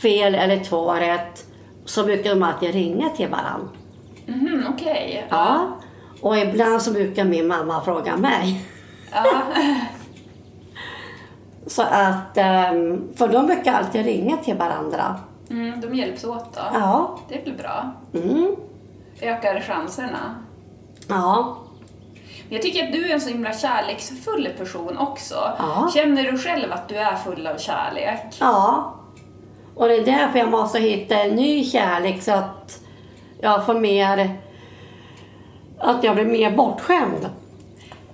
fel 0.02 0.34
eller 0.34 0.64
två 0.64 0.92
rätt, 0.92 1.44
så 1.84 2.04
brukar 2.04 2.30
de 2.30 2.42
alltid 2.42 2.74
ringa 2.74 3.08
till 3.08 3.28
varandra. 3.28 3.68
Mhm, 4.26 4.66
okej. 4.74 5.26
Ja. 5.30 5.78
Och 6.20 6.36
ibland 6.38 6.82
så 6.82 6.92
brukar 6.92 7.24
min 7.24 7.46
mamma 7.46 7.80
fråga 7.84 8.16
mig. 8.16 8.66
Ja. 9.12 9.42
Så 11.66 11.82
att, 11.82 12.36
ehm, 12.36 13.08
för 13.16 13.28
de 13.28 13.46
brukar 13.46 13.72
alltid 13.72 14.04
ringa 14.04 14.36
till 14.36 14.54
varandra. 14.56 15.16
Mm, 15.50 15.80
de 15.80 15.94
hjälps 15.94 16.24
åt 16.24 16.54
då. 16.54 16.60
Ja. 16.72 17.18
Det 17.28 17.44
blir 17.44 17.54
bra. 17.54 17.92
Mm. 18.14 18.56
Ökar 19.20 19.60
chanserna. 19.60 20.34
Ja. 21.08 21.56
Men 22.48 22.52
Jag 22.52 22.62
tycker 22.62 22.84
att 22.86 22.92
du 22.92 23.08
är 23.10 23.14
en 23.14 23.20
så 23.20 23.28
himla 23.28 23.52
kärleksfull 23.52 24.48
person 24.58 24.98
också. 24.98 25.34
Ja. 25.58 25.90
Känner 25.94 26.32
du 26.32 26.38
själv 26.38 26.72
att 26.72 26.88
du 26.88 26.96
är 26.96 27.16
full 27.16 27.46
av 27.46 27.56
kärlek? 27.56 28.36
Ja. 28.40 28.94
Och 29.74 29.88
det 29.88 29.94
är 29.94 30.04
därför 30.04 30.38
jag 30.38 30.50
måste 30.50 30.78
hitta 30.78 31.14
en 31.14 31.30
ny 31.30 31.64
kärlek 31.64 32.22
så 32.22 32.32
att 32.32 32.80
jag 33.40 33.66
får 33.66 33.74
mer... 33.74 34.30
Att 35.78 36.04
jag 36.04 36.14
blir 36.14 36.24
mer 36.24 36.56
bortskämd. 36.56 37.28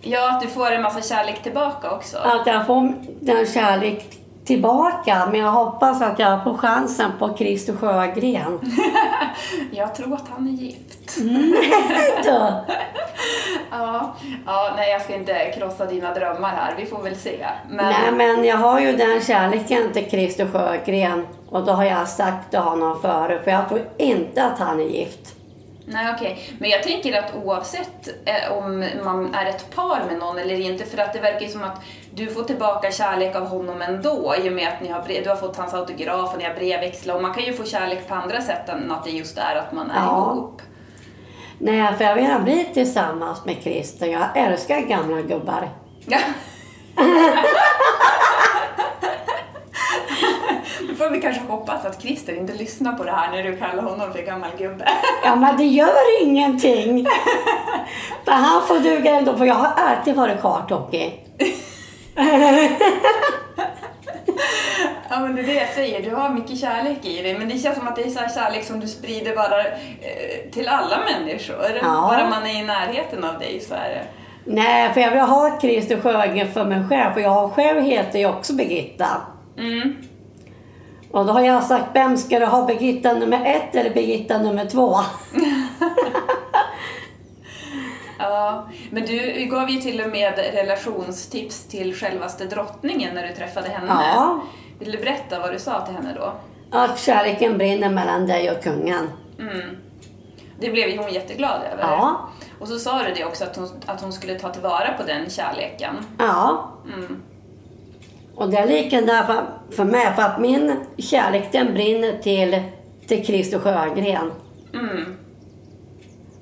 Ja, 0.02 0.30
att 0.30 0.40
du 0.40 0.48
får 0.48 0.70
en 0.70 0.82
massa 0.82 1.02
kärlek 1.02 1.42
tillbaka 1.42 1.90
också. 1.90 2.18
Att 2.18 2.46
jag 2.46 2.66
får 2.66 2.94
den 3.20 3.46
kärlek 3.46 4.18
tillbaka. 4.44 5.28
Men 5.30 5.40
jag 5.40 5.50
hoppas 5.50 6.02
att 6.02 6.18
jag 6.18 6.44
får 6.44 6.54
chansen 6.54 7.10
på 7.18 7.36
Christer 7.36 7.76
Sjögren. 7.76 8.60
Jag 9.72 9.94
tror 9.94 10.14
att 10.14 10.28
han 10.28 10.46
är 10.46 10.52
gift. 10.52 11.16
Då. 12.24 12.64
Ja, 13.70 14.14
ja, 14.46 14.72
nej 14.76 14.90
jag 14.90 15.02
ska 15.02 15.14
inte 15.14 15.52
krossa 15.58 15.86
dina 15.86 16.14
drömmar 16.14 16.48
här, 16.48 16.74
vi 16.78 16.86
får 16.86 17.02
väl 17.02 17.16
se. 17.16 17.46
Men, 17.68 17.76
Nej 17.92 18.12
men 18.12 18.44
jag 18.44 18.56
har 18.56 18.80
ju 18.80 18.96
den 18.96 19.20
kärleken 19.20 19.92
till 19.92 20.10
Christer 20.10 20.46
Sjögren. 20.46 21.26
Och 21.50 21.64
då 21.64 21.72
har 21.72 21.84
jag 21.84 22.08
sagt 22.08 22.50
till 22.50 22.58
honom 22.58 23.00
förut. 23.02 23.40
För 23.44 23.50
jag 23.50 23.68
tror 23.68 23.88
inte 23.96 24.44
att 24.44 24.58
han 24.58 24.80
är 24.80 24.84
gift. 24.84 25.34
Nej 25.92 26.14
okej. 26.16 26.52
Men 26.58 26.70
jag 26.70 26.82
tänker 26.82 27.18
att 27.18 27.34
oavsett 27.44 28.08
eh, 28.24 28.52
om 28.52 28.84
man 29.04 29.34
är 29.34 29.46
ett 29.46 29.74
par 29.74 30.02
med 30.10 30.18
någon 30.18 30.38
eller 30.38 30.60
inte, 30.60 30.84
för 30.84 30.98
att 30.98 31.12
det 31.12 31.20
verkar 31.20 31.40
ju 31.40 31.48
som 31.48 31.62
att 31.64 31.80
du 32.14 32.26
får 32.26 32.42
tillbaka 32.42 32.90
kärlek 32.92 33.36
av 33.36 33.46
honom 33.46 33.82
ändå 33.82 34.34
i 34.44 34.48
och 34.48 34.52
med 34.52 34.68
att 34.68 34.80
ni 34.82 34.88
har 34.88 35.02
brev, 35.02 35.22
du 35.24 35.28
har 35.28 35.36
fått 35.36 35.56
hans 35.56 35.74
autograf 35.74 36.32
och 36.32 36.38
ni 36.38 36.44
har 36.44 36.54
brevväxlat 36.54 37.16
och 37.16 37.22
man 37.22 37.34
kan 37.34 37.44
ju 37.44 37.52
få 37.52 37.64
kärlek 37.64 38.08
på 38.08 38.14
andra 38.14 38.40
sätt 38.40 38.68
än 38.68 38.90
att 38.92 39.04
det 39.04 39.10
just 39.10 39.38
är 39.38 39.56
att 39.56 39.72
man 39.72 39.90
är 39.90 39.96
Ja. 40.04 40.32
ihop. 40.36 40.62
Nej, 41.58 41.94
för 41.96 42.04
jag 42.04 42.14
vill 42.14 42.30
bli 42.44 42.64
tillsammans 42.74 43.44
med 43.44 43.56
Christer. 43.62 44.06
Jag 44.06 44.22
älskar 44.34 44.80
gamla 44.80 45.20
gubbar. 45.22 45.68
Ja. 46.06 46.18
Får 51.00 51.10
vi 51.10 51.20
kanske 51.20 51.42
hoppas 51.48 51.84
att 51.84 52.02
Christer 52.02 52.36
inte 52.36 52.54
lyssnar 52.54 52.92
på 52.92 53.04
det 53.04 53.10
här 53.10 53.30
när 53.30 53.42
du 53.42 53.56
kallar 53.56 53.82
honom 53.82 54.12
för 54.12 54.22
gammal 54.22 54.50
gubbe. 54.58 54.88
Ja, 55.24 55.36
men 55.36 55.56
det 55.56 55.64
gör 55.64 56.22
ingenting. 56.22 57.06
för 58.24 58.32
han 58.32 58.66
får 58.66 58.78
duga 58.78 59.10
ändå, 59.10 59.36
för 59.36 59.44
jag 59.44 59.54
har 59.54 59.72
alltid 59.76 60.14
varit 60.14 60.40
karthockey. 60.40 61.12
Ja 65.10 65.20
men 65.20 65.34
det 65.34 65.42
är 65.42 65.46
det 65.46 65.54
jag 65.54 65.68
säger, 65.68 66.02
du 66.02 66.14
har 66.14 66.28
mycket 66.28 66.58
kärlek 66.58 66.98
i 67.04 67.22
dig 67.22 67.38
men 67.38 67.48
det 67.48 67.58
känns 67.58 67.78
som 67.78 67.88
att 67.88 67.96
det 67.96 68.02
är 68.02 68.10
så 68.10 68.18
här 68.18 68.28
kärlek 68.28 68.64
som 68.64 68.80
du 68.80 68.88
sprider 68.88 69.36
bara 69.36 69.60
eh, 69.60 70.50
till 70.52 70.68
alla 70.68 70.96
människor. 70.98 71.66
Ja. 71.82 72.08
Bara 72.10 72.30
man 72.30 72.46
är 72.46 72.60
i 72.60 72.62
närheten 72.62 73.24
av 73.24 73.38
dig 73.38 73.60
så 73.60 73.74
är 73.74 73.88
det. 73.88 74.02
Nej, 74.44 74.92
för 74.94 75.00
jag 75.00 75.10
vill 75.10 75.20
ha 75.20 75.60
Christer 75.60 76.00
Sjögren 76.00 76.52
för 76.52 76.64
mig 76.64 76.82
själv, 76.88 77.12
för 77.12 77.20
jag 77.20 77.52
själv 77.52 77.82
heter 77.82 78.18
ju 78.18 78.26
också 78.26 78.52
Birgitta. 78.52 79.06
Mm. 79.58 79.96
Och 81.10 81.26
då 81.26 81.32
har 81.32 81.40
jag 81.40 81.62
sagt, 81.64 81.86
vem 81.94 82.16
ska 82.16 82.38
du 82.38 82.46
ha? 82.46 82.66
Birgitta 82.66 83.12
nummer 83.12 83.46
ett 83.46 83.74
eller 83.74 83.90
Birgitta 83.90 84.38
nummer 84.38 84.66
två? 84.66 84.96
Ja, 88.18 88.68
men 88.90 89.06
du 89.06 89.46
gav 89.50 89.70
ju 89.70 89.80
till 89.80 90.00
och 90.00 90.10
med 90.10 90.38
relationstips 90.54 91.64
till 91.64 91.94
självaste 91.94 92.44
drottningen 92.44 93.14
när 93.14 93.28
du 93.28 93.34
träffade 93.34 93.68
henne. 93.68 94.02
Ja. 94.14 94.40
Vill 94.78 94.92
du 94.92 94.98
berätta 94.98 95.40
vad 95.40 95.52
du 95.52 95.58
sa 95.58 95.86
till 95.86 95.94
henne 95.94 96.14
då? 96.16 96.32
Att 96.70 96.98
kärleken 96.98 97.58
brinner 97.58 97.90
mellan 97.90 98.26
dig 98.26 98.50
och 98.50 98.62
kungen. 98.62 99.10
Mm. 99.38 99.76
Det 100.60 100.70
blev 100.70 100.88
ju 100.88 100.98
hon 100.98 101.12
jätteglad 101.12 101.62
över. 101.72 101.82
Ja. 101.82 102.28
Och 102.58 102.68
så 102.68 102.78
sa 102.78 103.02
du 103.02 103.14
det 103.14 103.24
också 103.24 103.44
att 103.44 103.56
hon, 103.56 103.68
att 103.86 104.00
hon 104.00 104.12
skulle 104.12 104.38
ta 104.38 104.48
tillvara 104.48 104.92
på 104.92 105.02
den 105.02 105.30
kärleken. 105.30 105.94
Ja. 106.18 106.70
Mm. 106.94 107.22
Och 108.40 108.50
det 108.50 108.56
är 108.56 108.66
likadant 108.66 109.26
för, 109.26 109.44
för 109.76 109.84
mig, 109.84 110.12
för 110.16 110.22
att 110.22 110.40
min 110.40 110.76
kärlek 110.98 111.52
den 111.52 111.74
brinner 111.74 112.18
till, 112.22 112.62
till 113.06 113.24
Christer 113.26 113.58
Sjögren. 113.58 114.32
Mm. 114.74 115.16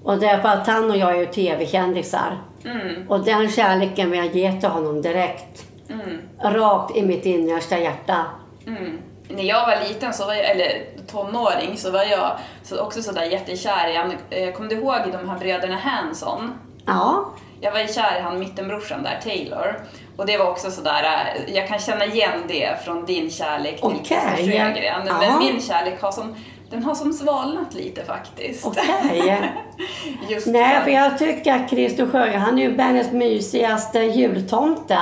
Och 0.02 0.18
det 0.18 0.26
är 0.26 0.40
för 0.40 0.48
att 0.48 0.66
han 0.66 0.90
och 0.90 0.96
jag 0.96 1.10
är 1.10 1.20
ju 1.20 1.26
tv-kändisar. 1.26 2.38
Mm. 2.64 3.08
Och 3.08 3.24
den 3.24 3.50
kärleken 3.50 4.10
vill 4.10 4.20
jag 4.20 4.36
ge 4.36 4.60
till 4.60 4.68
honom 4.68 5.02
direkt. 5.02 5.64
Mm. 5.88 6.18
Rakt 6.42 6.96
i 6.96 7.02
mitt 7.02 7.26
innersta 7.26 7.78
hjärta. 7.78 8.24
Mm. 8.66 8.98
När 9.28 9.44
jag 9.44 9.66
var 9.66 9.88
liten, 9.88 10.12
så 10.12 10.26
var 10.26 10.34
jag, 10.34 10.50
eller 10.50 10.82
tonåring, 11.06 11.76
så 11.76 11.90
var 11.90 12.04
jag 12.04 12.32
så 12.62 12.80
också 12.80 13.02
sådär 13.02 13.24
jättekär 13.24 13.88
i 13.88 13.96
han. 13.96 14.12
eh, 14.30 14.52
Kommer 14.52 14.68
du 14.68 14.76
ihåg 14.76 15.00
de 15.12 15.28
här 15.28 15.38
bröderna 15.38 15.76
Hanson? 15.76 16.52
Ja. 16.86 17.30
Jag 17.60 17.72
var 17.72 17.78
kär 17.78 18.18
i 18.18 18.20
han 18.20 18.38
mittenbrorsan 18.38 19.02
där, 19.02 19.20
Taylor. 19.22 19.80
Och 20.18 20.26
det 20.26 20.38
var 20.38 20.50
också 20.50 20.70
sådär, 20.70 21.02
eh, 21.02 21.54
jag 21.54 21.68
kan 21.68 21.78
känna 21.78 22.04
igen 22.04 22.42
det 22.48 22.84
från 22.84 23.04
din 23.04 23.30
kärlek 23.30 23.76
till 23.76 23.84
Okej. 23.84 24.04
Christer 24.04 24.36
Sjögren. 24.36 25.06
Ja. 25.06 25.18
Men 25.20 25.38
min 25.38 25.60
kärlek 25.60 26.02
har 26.02 26.12
som, 26.12 26.34
den 26.70 26.82
har 26.82 26.94
som 26.94 27.12
svalnat 27.12 27.74
lite 27.74 28.04
faktiskt. 28.04 28.66
Okej. 28.66 29.52
Just 30.28 30.46
Nej, 30.46 30.84
för 30.84 30.90
jag 30.90 31.18
tycker 31.18 31.54
att 31.54 31.70
Christer 31.70 32.06
Sjögren, 32.06 32.40
han 32.40 32.58
är 32.58 32.62
ju 32.62 32.76
världens 32.76 33.12
mysigaste 33.12 33.98
jultomte. 33.98 34.98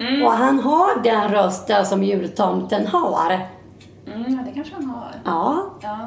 Mm. 0.00 0.22
Och 0.22 0.32
han 0.32 0.60
har 0.60 1.02
den 1.02 1.28
rösten 1.28 1.86
som 1.86 2.04
jultomten 2.04 2.86
har. 2.86 3.40
Mm, 4.06 4.24
ja, 4.32 4.38
det 4.46 4.52
kanske 4.54 4.74
han 4.74 4.90
har. 4.90 5.10
Ja. 5.24 5.66
Ja. 5.80 5.98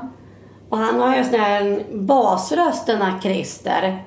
Och 0.70 0.78
han 0.78 1.02
har 1.02 1.18
ju 1.18 1.24
sån 1.24 1.40
här 1.40 1.84
basrösten 1.92 3.02
av 3.02 3.22
Christer. 3.22 4.04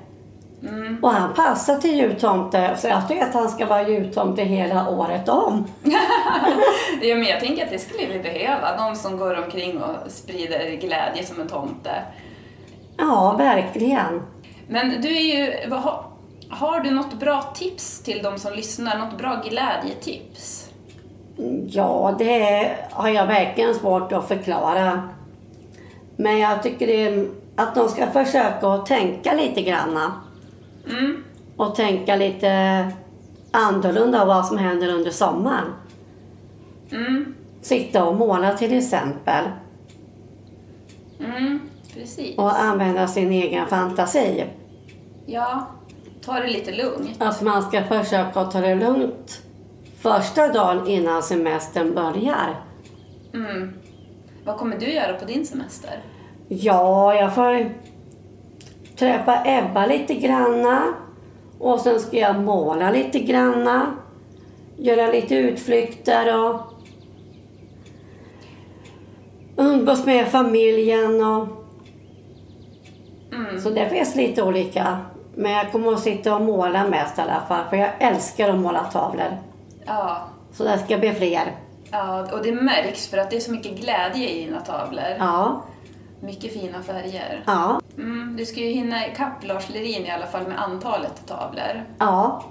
Mm. 0.62 0.98
Och 1.02 1.10
han 1.10 1.34
passar 1.34 1.76
till 1.76 1.94
jultomte. 1.96 2.76
Så 2.76 2.88
jag 2.88 3.08
tycker 3.08 3.24
att 3.24 3.34
han 3.34 3.48
ska 3.48 3.66
vara 3.66 3.88
jultomte 3.88 4.42
hela 4.42 4.88
året 4.88 5.28
om. 5.28 5.66
Ja, 7.02 7.14
men 7.14 7.24
jag 7.24 7.40
tänker 7.40 7.64
att 7.64 7.70
det 7.70 7.78
skulle 7.78 8.06
vi 8.06 8.18
behöva. 8.18 8.76
De 8.76 8.96
som 8.96 9.16
går 9.16 9.44
omkring 9.44 9.82
och 9.82 10.10
sprider 10.10 10.76
glädje 10.76 11.24
som 11.24 11.40
en 11.40 11.48
tomte. 11.48 11.90
Ja, 12.96 13.34
verkligen. 13.38 14.22
Men 14.68 15.00
du 15.00 15.16
är 15.16 15.20
ju, 15.20 15.70
har, 15.70 16.04
har 16.50 16.80
du 16.80 16.90
något 16.90 17.14
bra 17.14 17.42
tips 17.54 18.02
till 18.02 18.22
de 18.22 18.38
som 18.38 18.52
lyssnar? 18.52 18.98
Något 18.98 19.18
bra 19.18 19.42
glädjetips? 19.48 20.70
Ja, 21.66 22.14
det 22.18 22.70
har 22.90 23.08
jag 23.08 23.26
verkligen 23.26 23.74
svårt 23.74 24.12
att 24.12 24.28
förklara. 24.28 25.08
Men 26.16 26.38
jag 26.38 26.62
tycker 26.62 27.28
att 27.56 27.74
de 27.74 27.88
ska 27.88 28.06
försöka 28.06 28.68
att 28.68 28.86
tänka 28.86 29.34
lite 29.34 29.62
granna. 29.62 30.12
Mm. 30.90 31.24
Och 31.56 31.74
tänka 31.74 32.16
lite 32.16 32.48
annorlunda 33.50 34.24
vad 34.24 34.46
som 34.46 34.58
händer 34.58 34.88
under 34.88 35.10
sommaren. 35.10 35.72
Mm, 36.90 37.34
Sitta 37.60 38.04
och 38.04 38.16
måla 38.16 38.56
till 38.56 38.78
exempel. 38.78 39.44
mm, 41.20 41.60
precis. 41.94 42.38
Och 42.38 42.60
använda 42.60 43.08
sin 43.08 43.32
egen 43.32 43.66
fantasi. 43.66 44.44
Ja, 45.26 45.66
ta 46.24 46.32
det 46.40 46.46
lite 46.46 46.72
lugnt. 46.72 47.22
Att 47.22 47.42
man 47.42 47.62
ska 47.62 47.84
försöka 47.84 48.44
ta 48.44 48.60
det 48.60 48.74
lugnt 48.74 49.42
första 50.00 50.52
dagen 50.52 50.86
innan 50.88 51.22
semestern 51.22 51.94
börjar. 51.94 52.60
Mm. 53.34 53.72
Vad 54.44 54.56
kommer 54.56 54.78
du 54.78 54.92
göra 54.92 55.12
på 55.12 55.24
din 55.24 55.46
semester? 55.46 56.02
Ja, 56.48 57.14
jag 57.14 57.34
får 57.34 57.70
träffa 58.98 59.42
Ebba 59.44 59.86
lite 59.86 60.14
granna. 60.14 60.82
Och 61.58 61.80
sen 61.80 62.00
ska 62.00 62.16
jag 62.16 62.40
måla 62.40 62.90
lite 62.90 63.18
granna. 63.18 63.86
Göra 64.76 65.12
lite 65.12 65.34
utflykter 65.34 66.38
och 66.44 66.60
umgås 69.56 70.06
med 70.06 70.28
familjen. 70.28 71.24
Och... 71.24 71.48
Mm. 73.32 73.60
Så 73.60 73.70
det 73.70 73.88
finns 73.88 74.14
lite 74.14 74.42
olika. 74.42 74.98
Men 75.34 75.52
jag 75.52 75.72
kommer 75.72 75.92
att 75.92 76.00
sitta 76.00 76.34
och 76.34 76.42
måla 76.42 76.86
mest 76.88 77.18
i 77.18 77.20
alla 77.20 77.40
fall. 77.48 77.64
För 77.70 77.76
jag 77.76 77.90
älskar 77.98 78.48
att 78.50 78.58
måla 78.58 78.84
tavlor. 78.84 79.36
Ja, 79.86 80.28
Så 80.52 80.64
det 80.64 80.78
ska 80.78 80.98
bli 80.98 81.12
fler. 81.12 81.52
ja, 81.90 82.26
och 82.32 82.42
det 82.42 82.52
märks 82.52 83.08
för 83.08 83.18
att 83.18 83.30
det 83.30 83.36
är 83.36 83.40
så 83.40 83.52
mycket 83.52 83.80
glädje 83.80 84.28
i 84.28 84.44
dina 84.44 84.60
tavlor. 84.60 85.16
Ja, 85.18 85.62
Mycket 86.20 86.52
fina 86.52 86.82
färger. 86.82 87.42
ja, 87.46 87.80
Mm, 87.98 88.36
du 88.36 88.46
ska 88.46 88.60
ju 88.60 88.70
hinna 88.70 89.06
ikapp 89.06 89.44
Lars 89.44 89.68
Lerin 89.68 90.06
i 90.06 90.10
alla 90.10 90.26
fall 90.26 90.46
med 90.48 90.62
antalet 90.62 91.26
tavlor. 91.26 91.84
ja. 91.98 92.44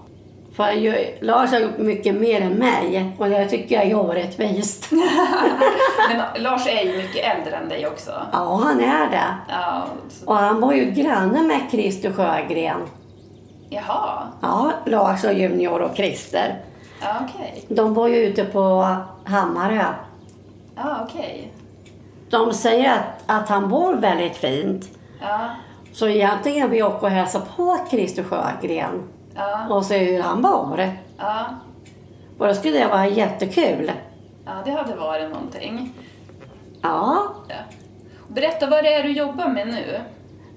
För 0.55 0.71
ju, 0.71 1.17
Lars 1.21 1.51
har 1.51 1.59
gjort 1.59 1.77
mycket 1.77 2.15
mer 2.15 2.41
än 2.41 2.53
mig. 2.53 3.11
Och 3.19 3.29
det 3.29 3.45
tycker 3.45 3.75
jag 3.75 3.85
är 3.85 3.95
orättvist. 3.95 4.89
Men 6.09 6.43
Lars 6.43 6.67
är 6.67 6.83
ju 6.85 6.97
mycket 6.97 7.37
äldre 7.37 7.55
än 7.57 7.69
dig 7.69 7.87
också. 7.87 8.11
Ja, 8.31 8.61
han 8.63 8.79
är 8.79 9.09
det. 9.09 9.35
Ja, 9.49 9.83
så, 10.09 10.25
Och 10.25 10.35
han 10.35 10.61
var 10.61 10.73
ju 10.73 10.91
granne 10.91 11.41
med 11.43 11.61
Christer 11.71 12.11
Sjögren. 12.13 12.81
jaha, 13.69 14.27
Ja, 14.41 14.71
Lars 14.85 15.23
och 15.23 15.33
Junior 15.33 15.81
och 15.81 15.95
Christer. 15.95 16.55
ja 17.01 17.07
okej. 17.29 17.65
De 17.69 17.93
bor 17.93 18.09
ju 18.09 18.15
ute 18.15 18.45
på 18.45 18.95
Hammarö. 19.25 19.83
Ja, 20.75 20.97
okej. 21.09 21.51
De 22.29 22.53
säger 22.53 22.93
att, 22.93 23.23
att 23.41 23.49
han 23.49 23.69
bor 23.69 23.93
väldigt 23.95 24.37
fint. 24.37 24.89
Ja, 25.21 25.49
Så 25.93 26.07
egentligen 26.07 26.69
vill 26.69 26.79
jag 26.79 26.95
åka 26.95 27.05
och 27.05 27.11
hälsa 27.11 27.41
på 27.55 27.77
Christer 27.89 28.23
Sjögren 28.23 29.03
ja, 29.35 29.67
och 29.69 29.85
se 29.85 29.97
hur 29.97 30.21
han 30.21 30.41
bor. 30.41 30.89
ja. 31.17 31.45
Och 32.37 32.47
då 32.47 32.53
skulle 32.53 32.77
det 32.79 32.87
vara 32.87 33.07
jättekul. 33.07 33.91
Ja, 34.45 34.51
det 34.65 34.71
hade 34.71 34.95
varit 34.95 35.29
någonting. 35.29 35.93
Ja. 36.81 37.23
Berätta 38.27 38.67
vad 38.69 38.83
det 38.83 38.93
är 38.93 39.03
du 39.03 39.11
jobbar 39.11 39.47
med 39.47 39.67
nu. 39.67 40.01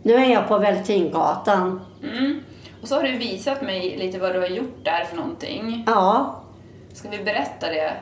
nu 0.03 0.15
är 0.15 0.33
jag 0.33 0.49
på 0.49 0.59
Vältingatan. 0.59 1.81
Mm. 2.03 2.41
Och 2.83 2.89
så 2.89 2.95
har 2.95 3.03
du 3.03 3.19
visat 3.19 3.63
mig 3.63 3.97
lite 3.99 4.19
vad 4.19 4.33
du 4.35 4.39
har 4.41 4.47
gjort 4.47 4.85
där 4.85 5.05
för 5.05 5.17
någonting. 5.17 5.85
Ja, 5.87 6.35
Ska 6.93 7.09
vi 7.09 7.19
berätta 7.25 7.67
det? 7.67 7.93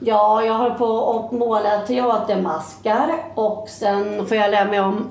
Ja, 0.00 0.44
jag 0.44 0.54
håller 0.54 0.74
på 0.74 1.10
att 1.10 1.32
måla 1.32 1.80
teatermaskar 1.80 3.24
och 3.34 3.68
sen 3.68 4.26
får 4.26 4.36
jag 4.36 4.50
lära 4.50 4.70
mig 4.70 4.80
om... 4.80 5.10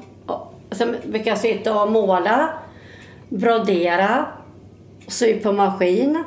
Sen 0.72 0.96
brukar 1.06 1.32
jag 1.32 1.38
sitta 1.38 1.82
och 1.82 1.92
måla, 1.92 2.50
brodera, 3.30 4.26
sy 5.08 5.40
på 5.40 5.52
maskin 5.52 6.24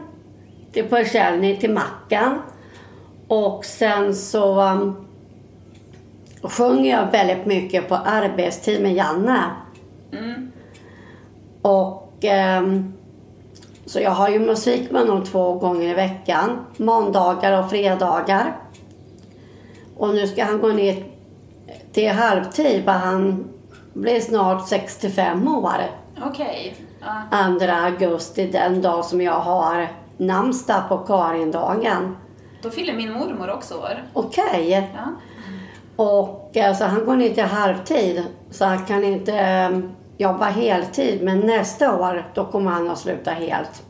till 0.72 0.88
försäljning 0.88 1.56
till 1.56 1.72
mackan. 1.72 2.38
Och 3.28 3.64
sen 3.64 4.14
så 4.14 4.62
um, 4.62 5.06
sjunger 6.42 6.90
jag 6.90 7.10
väldigt 7.12 7.46
mycket 7.46 7.88
på 7.88 7.94
arbetstid 7.94 8.82
med 8.82 8.94
Janne. 8.94 9.44
Mm. 10.12 10.52
Och 11.62 12.18
ehm, 12.22 12.92
så 13.90 14.00
jag 14.00 14.10
har 14.10 14.28
ju 14.28 14.38
musik 14.38 14.90
med 14.90 15.00
honom 15.00 15.24
två 15.24 15.54
gånger 15.54 15.88
i 15.88 15.94
veckan. 15.94 16.66
Måndagar 16.76 17.62
och 17.62 17.70
fredagar. 17.70 18.56
Och 19.96 20.14
nu 20.14 20.26
ska 20.26 20.44
han 20.44 20.60
gå 20.60 20.68
ner 20.68 21.04
till 21.92 22.10
halvtid 22.10 22.84
för 22.84 22.92
han 22.92 23.44
blir 23.92 24.20
snart 24.20 24.68
65 24.68 25.48
år. 25.48 25.80
Okej. 26.22 26.76
Ja. 27.30 27.58
2 27.58 27.66
augusti, 27.72 28.46
den 28.46 28.82
dag 28.82 29.04
som 29.04 29.20
jag 29.20 29.40
har 29.40 29.88
namnsdag 30.16 30.82
på 30.88 30.98
Karindagen. 30.98 32.16
Då 32.62 32.70
fyller 32.70 32.94
min 32.94 33.12
mormor 33.12 33.50
också 33.50 33.74
år. 33.74 34.04
Okej. 34.12 34.90
Ja. 34.94 35.14
Och 36.04 36.56
eh, 36.56 36.76
så 36.76 36.84
han 36.84 37.04
går 37.04 37.16
ner 37.16 37.30
till 37.30 37.44
halvtid. 37.44 38.24
Så 38.50 38.64
han 38.64 38.86
kan 38.86 39.04
inte 39.04 39.34
eh, 39.38 39.78
jobba 40.20 40.44
heltid. 40.44 41.22
Men 41.22 41.40
nästa 41.40 41.96
år, 42.00 42.30
då 42.34 42.44
kommer 42.44 42.70
han 42.70 42.90
att 42.90 42.98
sluta 42.98 43.30
helt. 43.30 43.82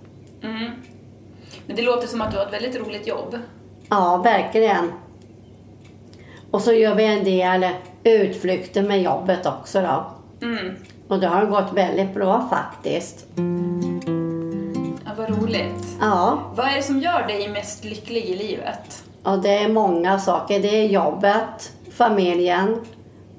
Mm. 0.42 0.70
Men 1.66 1.76
det 1.76 1.82
låter 1.82 2.06
som 2.06 2.20
att 2.20 2.30
du 2.30 2.38
har 2.38 2.46
ett 2.46 2.52
väldigt 2.52 2.76
roligt 2.76 3.06
jobb. 3.06 3.38
Ja, 3.88 4.16
verkligen. 4.24 4.92
Och 6.50 6.60
så 6.62 6.72
gör 6.72 6.94
vi 6.94 7.04
en 7.04 7.24
del 7.24 7.66
utflykter 8.04 8.82
med 8.82 9.02
jobbet 9.02 9.46
också 9.46 9.80
då. 9.80 10.04
Mm. 10.46 10.74
Och 11.08 11.20
det 11.20 11.26
har 11.26 11.46
gått 11.46 11.72
väldigt 11.72 12.14
bra 12.14 12.48
faktiskt. 12.50 13.26
Ja, 15.04 15.12
vad 15.16 15.42
roligt. 15.42 15.86
Ja, 16.00 16.38
Vad 16.54 16.66
är 16.66 16.76
det 16.76 16.82
som 16.82 17.00
gör 17.00 17.26
dig 17.26 17.48
mest 17.48 17.84
lycklig 17.84 18.24
i 18.24 18.36
livet? 18.36 19.04
och 19.22 19.38
det 19.38 19.58
är 19.58 19.68
många 19.68 20.18
saker. 20.18 20.60
Det 20.60 20.68
är 20.68 20.86
jobbet, 20.86 21.72
familjen, 21.92 22.80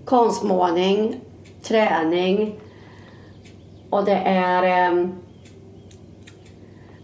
konstmålning, 0.06 1.20
träning 1.64 2.60
och 3.92 4.06
det 4.06 4.22
är... 4.26 4.64
Eh, 4.92 5.08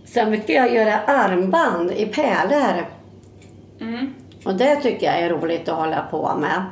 sen 0.05 0.29
brukar 0.29 0.53
jag 0.53 0.73
göra 0.73 0.99
armband 0.99 1.91
i 1.91 2.05
pärlor. 2.05 2.85
Mm. 3.81 4.13
Och 4.45 4.55
det 4.55 4.75
tycker 4.75 5.05
jag 5.05 5.19
är 5.19 5.29
roligt 5.29 5.69
att 5.69 5.75
hålla 5.77 6.01
på 6.11 6.35
med. 6.39 6.63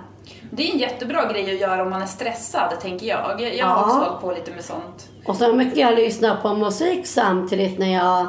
Det 0.52 0.70
är 0.70 0.74
en 0.74 0.80
jättebra 0.80 1.32
grej 1.34 1.54
att 1.54 1.62
göra 1.62 1.82
om 1.84 1.90
man 1.90 2.02
är 2.02 2.06
stressad, 2.06 2.80
tänker 2.82 3.06
jag. 3.08 3.42
Jag 3.42 3.56
Ja. 3.56 3.66
har 3.66 3.84
också 3.84 3.98
hållit 3.98 4.22
på 4.22 4.32
lite 4.32 4.52
med 4.52 4.64
sånt. 4.64 5.10
Och 5.26 5.36
så 5.36 5.54
mycket 5.54 5.78
jag 5.78 5.96
lyssnar 5.96 6.36
på 6.42 6.54
musik 6.54 7.08
samtidigt 7.08 7.80
när 7.80 7.94
jag 7.94 8.28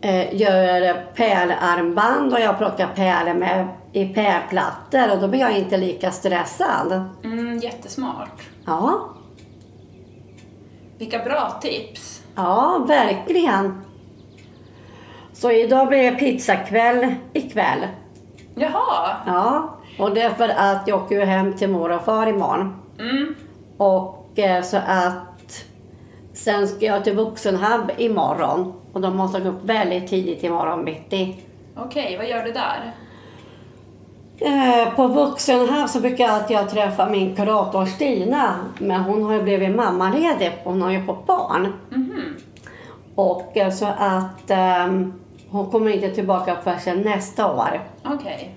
eh, 0.00 0.34
gör 0.34 0.94
pärlarmband 1.14 2.32
och 2.32 2.40
jag 2.40 2.58
plockar 2.58 2.86
pärlor 2.94 3.34
med, 3.34 3.68
i 3.92 4.06
pärlplattor 4.08 5.12
och 5.12 5.18
då 5.20 5.28
blir 5.28 5.40
jag 5.40 5.58
inte 5.58 5.76
lika 5.76 6.10
stressad. 6.10 7.04
Mm, 7.24 7.58
jättesmart. 7.58 8.42
Ja, 8.66 9.08
Vilka 10.98 11.18
bra 11.18 11.58
tips. 11.62 12.22
ja 12.34 12.84
verkligen. 12.88 13.84
Så 15.32 15.50
idag 15.50 15.88
blir 15.88 16.10
det 16.10 16.18
pizzakväll 16.18 17.14
ikväll. 17.32 17.86
Jaha. 18.54 19.16
Ja, 19.26 19.78
och 19.98 20.14
det 20.14 20.22
är 20.22 20.30
för 20.30 20.48
att 20.48 20.88
jag 20.88 21.02
åker 21.02 21.14
ju 21.14 21.24
hem 21.24 21.52
till 21.52 21.68
mor 21.68 21.92
och 21.92 22.04
far 22.04 22.26
imorgon. 22.26 22.82
Mm. 22.98 23.34
Och 23.76 24.38
eh, 24.38 24.62
så 24.62 24.76
att 24.76 25.64
sen 26.32 26.68
ska 26.68 26.86
jag 26.86 27.04
till 27.04 27.14
Vuxenhub 27.14 27.90
imorgon. 27.96 28.72
Och 28.92 29.00
då 29.00 29.10
måste 29.10 29.40
gå 29.40 29.48
upp 29.48 29.64
väldigt 29.64 30.08
tidigt 30.08 30.44
imorgon 30.44 30.84
bitti. 30.84 31.36
Okej, 31.76 32.16
vad 32.16 32.28
gör 32.28 32.44
du 32.44 32.52
där? 32.52 32.92
Eh, 34.38 34.94
på 34.96 35.06
Vuxenhub 35.06 35.88
så 35.88 36.00
brukar 36.00 36.24
jag 36.24 36.34
alltid 36.34 36.56
jag 36.56 36.70
träffa 36.70 37.08
min 37.08 37.36
kurator 37.36 37.86
Stina. 37.86 38.54
Men 38.78 39.00
hon 39.00 39.22
har 39.22 39.32
ju 39.32 39.42
blivit 39.42 39.76
mammaledig. 39.76 40.52
Hon 40.64 40.82
har 40.82 40.90
ju 40.90 41.04
fått 41.04 41.26
barn. 41.26 41.72
Mhm. 41.90 42.36
Och 43.14 43.56
eh, 43.56 43.70
så 43.70 43.86
att 43.98 44.50
ehm, 44.50 45.12
hon 45.50 45.70
kommer 45.70 45.90
inte 45.90 46.10
tillbaka 46.10 46.56
förrän 46.64 47.00
nästa 47.00 47.52
år. 47.52 47.80
Okej. 48.04 48.54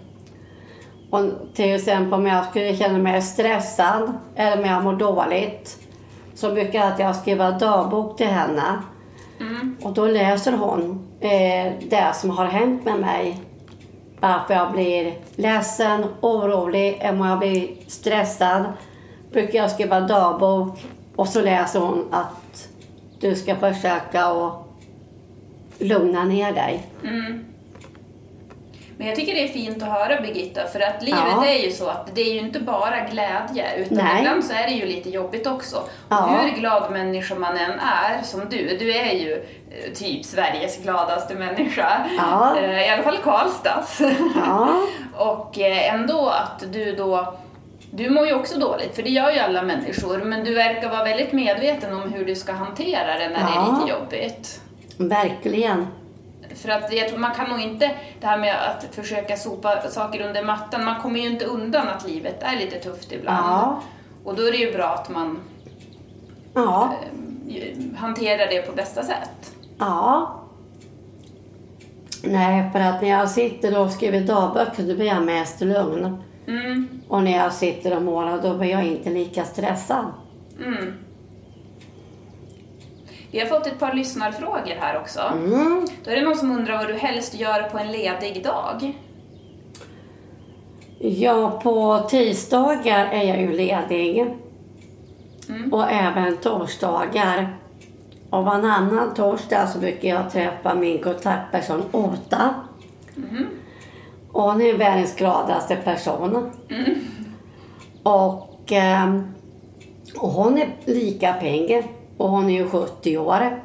Och 1.09 1.21
till 1.53 1.75
exempel 1.75 2.13
om 2.13 2.25
jag 2.25 2.45
skulle 2.45 2.75
känna 2.75 2.97
mig 2.97 3.21
stressad 3.21 4.13
eller 4.35 4.57
om 4.57 4.65
jag 4.65 4.83
mår 4.83 4.93
dåligt 4.93 5.77
så 6.33 6.51
brukar 6.51 6.79
jag 6.79 6.87
att 6.87 6.99
jag 6.99 7.15
skriva 7.15 7.51
dagbok 7.51 8.17
till 8.17 8.27
henne. 8.27 8.81
Mm. 9.39 9.77
Och 9.83 9.93
då 9.93 10.05
läser 10.05 10.51
hon 10.51 11.07
eh, 11.19 11.73
det 11.89 12.11
som 12.15 12.29
har 12.29 12.45
hänt 12.45 12.85
med 12.85 12.99
mig. 12.99 13.41
Varför 14.19 14.53
jag 14.53 14.71
blir 14.71 15.13
ledsen, 15.35 16.05
orolig, 16.21 17.01
om 17.09 17.27
jag 17.27 17.39
blir 17.39 17.69
stressad. 17.87 18.63
Brukar 19.31 19.59
jag 19.59 19.71
skriva 19.71 19.99
dagbok 19.99 20.85
och 21.15 21.27
så 21.27 21.41
läser 21.41 21.79
hon 21.79 22.07
att 22.11 22.67
du 23.19 23.35
ska 23.35 23.55
försöka 23.55 24.25
att 24.25 24.53
lugna 25.79 26.23
ner 26.23 26.51
dig. 26.51 26.85
Mm. 27.03 27.45
Men 28.97 29.07
jag 29.07 29.15
tycker 29.15 29.33
det 29.33 29.43
är 29.43 29.47
fint 29.47 29.83
att 29.83 29.89
höra 29.89 30.21
Birgitta, 30.21 30.67
för 30.67 30.79
att 30.79 31.03
livet 31.03 31.19
Ja. 31.35 31.45
är 31.45 31.65
ju 31.65 31.71
så 31.71 31.87
att 31.87 32.15
det 32.15 32.21
är 32.21 32.33
ju 32.33 32.39
inte 32.39 32.59
bara 32.59 32.99
glädje, 32.99 33.75
utan 33.77 33.97
Nej. 33.97 34.19
ibland 34.19 34.43
så 34.45 34.53
är 34.53 34.63
det 34.63 34.73
ju 34.73 34.85
lite 34.85 35.09
jobbigt 35.09 35.47
också. 35.47 35.83
Ja. 36.09 36.25
Och 36.25 36.43
hur 36.45 36.59
glad 36.59 36.91
människa 36.91 37.35
man 37.35 37.57
än 37.57 37.79
är, 37.79 38.23
som 38.23 38.41
du, 38.49 38.77
du 38.77 38.93
är 38.93 39.13
ju 39.13 39.45
typ 39.95 40.25
Sveriges 40.25 40.83
gladaste 40.83 41.35
människa. 41.35 42.05
Ja. 42.17 42.57
Eh, 42.59 42.87
I 42.87 42.89
alla 42.89 43.03
fall 43.03 43.17
Karlstads. 43.17 44.01
Ja. 44.35 44.69
Och 45.15 45.59
eh, 45.59 45.93
ändå 45.93 46.29
att 46.29 46.63
du 46.73 46.95
då 46.95 47.33
du 47.91 48.09
mår 48.09 48.27
ju 48.27 48.33
också 48.33 48.59
dåligt, 48.59 48.95
för 48.95 49.03
det 49.03 49.09
gör 49.09 49.31
ju 49.31 49.39
alla 49.39 49.61
människor, 49.61 50.17
men 50.17 50.43
du 50.43 50.53
verkar 50.53 50.89
vara 50.89 51.03
väldigt 51.03 51.31
medveten 51.33 51.93
om 51.95 52.13
hur 52.13 52.25
du 52.25 52.35
ska 52.35 52.51
hantera 52.51 53.13
det 53.13 53.29
när 53.29 53.39
det 53.39 53.51
är 53.51 53.55
Ja. 53.55 53.77
lite 53.79 53.91
jobbigt. 53.91 54.61
Verkligen. 54.97 55.87
För 56.55 56.69
att 56.69 56.93
jag 56.93 57.09
tror 57.09 57.19
man 57.19 57.31
kan 57.35 57.49
nog 57.49 57.59
inte, 57.61 57.91
det 58.21 58.27
här 58.27 58.37
med 58.37 58.55
att 58.55 58.95
försöka 58.95 59.37
sopa 59.37 59.81
saker 59.89 60.21
under 60.27 60.43
mattan, 60.43 60.85
man 60.85 61.01
kommer 61.01 61.19
ju 61.19 61.25
inte 61.29 61.45
undan 61.45 61.87
att 61.87 62.07
livet 62.07 62.43
är 62.43 62.57
lite 62.59 62.79
tufft 62.79 63.11
ibland. 63.11 63.45
Ja. 63.47 63.81
Och 64.23 64.35
då 64.35 64.47
är 64.47 64.51
det 64.51 64.57
ju 64.57 64.73
bra 64.73 64.85
att 64.87 65.09
man 65.09 65.39
Ja. 66.53 66.93
eh, 67.49 67.97
hanterar 67.99 68.47
det 68.49 68.61
på 68.61 68.71
bästa 68.75 69.03
sätt. 69.03 69.51
Ja. 69.77 70.33
Nej, 72.23 72.71
för 72.71 72.79
att 72.79 73.01
när 73.01 73.09
jag 73.09 73.29
sitter 73.29 73.79
och 73.81 73.91
skriver 73.91 74.21
dagböcker 74.21 74.83
då 74.83 74.95
blir 74.95 75.05
jag 75.05 75.23
mest 75.25 75.61
lugn. 75.61 76.23
Mm, 76.47 76.87
Och 77.07 77.23
när 77.23 77.37
jag 77.37 77.53
sitter 77.53 77.95
och 77.95 78.01
målar 78.01 78.41
då 78.41 78.57
blir 78.57 78.69
jag 78.69 78.85
inte 78.85 79.09
lika 79.09 79.43
stressad. 79.43 80.05
mm. 80.65 80.93
Vi 83.31 83.39
har 83.39 83.47
fått 83.47 83.67
ett 83.67 83.79
par 83.79 83.93
lyssnarfrågor 83.93 84.75
här 84.79 84.99
också. 84.99 85.19
Mm. 85.33 85.87
Då 86.03 86.11
är 86.11 86.15
det 86.15 86.21
någon 86.21 86.35
som 86.37 86.51
undrar 86.51 86.77
vad 86.77 86.87
du 86.87 86.93
helst 86.93 87.33
gör 87.39 87.63
på 87.69 87.77
en 87.77 87.91
ledig 87.91 88.43
dag. 88.43 88.93
Ja, 90.99 91.59
på 91.63 91.99
tisdagar 92.09 93.05
är 93.05 93.23
jag 93.23 93.41
ju 93.41 93.53
ledig. 93.57 94.35
Mm. 95.49 95.73
Och 95.73 95.91
även 95.91 96.37
torsdagar. 96.37 97.57
Och 98.29 98.45
varannan 98.45 99.13
torsdag 99.13 99.67
så 99.67 99.79
brukar 99.79 100.09
jag 100.09 100.31
träffa 100.31 100.75
min 100.75 101.03
kontaktperson 101.03 101.83
Ota. 101.91 102.53
Mhm. 103.15 103.45
Och 104.31 104.43
hon 104.43 104.61
är 104.61 104.77
världens 104.77 105.15
gladaste 105.15 105.75
person. 105.75 106.51
Mm. 106.69 106.95
Och, 108.03 108.71
ehm, 108.71 109.33
och 110.19 110.29
hon 110.29 110.57
är 110.57 110.75
lika 110.85 111.33
pigg. 111.33 111.83
Och 112.17 112.29
hon 112.29 112.49
är 112.49 112.53
ju 112.53 112.69
70 112.69 113.17
år. 113.17 113.63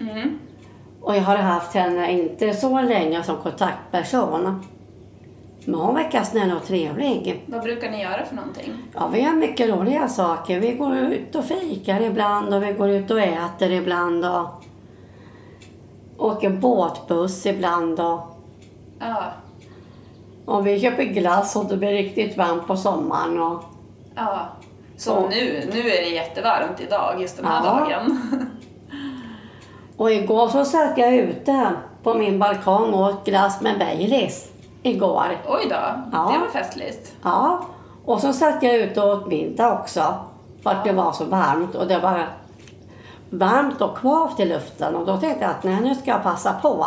Mm. 0.00 0.38
Och 1.00 1.16
jag 1.16 1.22
har 1.22 1.36
haft 1.36 1.74
henne 1.74 2.12
inte 2.12 2.54
så 2.54 2.80
länge 2.80 3.22
som 3.22 3.36
kontaktperson. 3.36 4.62
Men 5.64 5.80
hon 5.80 5.94
verkar 5.94 6.22
snäll 6.24 6.52
och 6.56 6.64
trevlig. 6.66 7.42
Vad 7.46 7.62
brukar 7.62 7.90
ni 7.90 8.02
göra 8.02 8.24
för 8.24 8.34
någonting? 8.36 8.72
Ja, 8.94 9.08
vi 9.12 9.20
gör 9.22 9.32
mycket 9.32 9.68
roliga 9.70 10.08
saker. 10.08 10.60
Vi 10.60 10.72
går 10.72 10.96
ut 10.96 11.34
och 11.34 11.44
fikar 11.44 12.00
ibland 12.00 12.54
och 12.54 12.62
vi 12.62 12.72
går 12.72 12.88
ut 12.90 13.10
och 13.10 13.20
äter 13.20 13.72
ibland 13.72 14.24
och 14.24 14.46
åker 16.18 16.50
båtbuss 16.50 17.46
ibland 17.46 18.00
och, 18.00 18.20
Ja, 19.00 19.24
och 20.44 20.66
vi 20.66 20.80
köper 20.80 21.04
glass 21.04 21.56
och 21.56 21.64
det 21.66 21.76
blir 21.76 21.92
riktigt 21.92 22.36
varmt 22.36 22.66
på 22.66 22.76
sommaren. 22.76 23.40
Och, 23.42 23.62
ja. 24.14 24.48
Som 24.96 25.24
Och- 25.24 25.30
nu, 25.30 25.68
nu 25.72 25.78
är 25.80 26.02
det 26.04 26.08
jättevarmt 26.10 26.80
idag, 26.80 27.20
just 27.20 27.36
den 27.36 27.46
här 27.46 27.64
Ja. 27.64 27.70
dagen. 27.80 28.18
och 29.96 30.10
igår 30.12 30.48
så 30.48 30.64
satt 30.64 30.98
jag 30.98 31.14
ute 31.16 31.72
på 32.02 32.14
min 32.14 32.38
balkong 32.38 32.92
och 32.94 33.00
åt 33.08 33.24
glass 33.26 33.60
med 33.60 33.78
Baileys. 33.78 34.48
Igår. 34.82 35.38
Oj 35.48 35.66
då, 35.70 35.76
Ja. 36.12 36.32
det 36.32 36.38
var 36.38 36.48
festligt. 36.62 37.12
Ja, 37.22 37.66
och 38.04 38.20
så 38.20 38.32
satt 38.32 38.62
jag 38.62 38.74
ute 38.76 39.00
och 39.00 39.08
åt 39.12 39.26
middag 39.28 39.72
också. 39.72 40.14
För 40.62 40.70
att 40.70 40.84
det 40.84 40.92
var 40.92 41.12
så 41.12 41.24
varmt 41.24 41.74
och 41.74 41.86
det 41.86 41.98
var 41.98 42.28
varmt 43.30 43.80
och 43.80 43.96
kvavt 43.98 44.40
i 44.40 44.44
luften. 44.44 44.94
Och 44.94 45.06
då 45.06 45.16
tänkte 45.16 45.44
jag 45.44 45.50
att 45.50 45.64
nej, 45.64 45.80
nu 45.80 45.94
ska 45.94 46.10
jag 46.10 46.22
passa 46.22 46.52
på. 46.52 46.86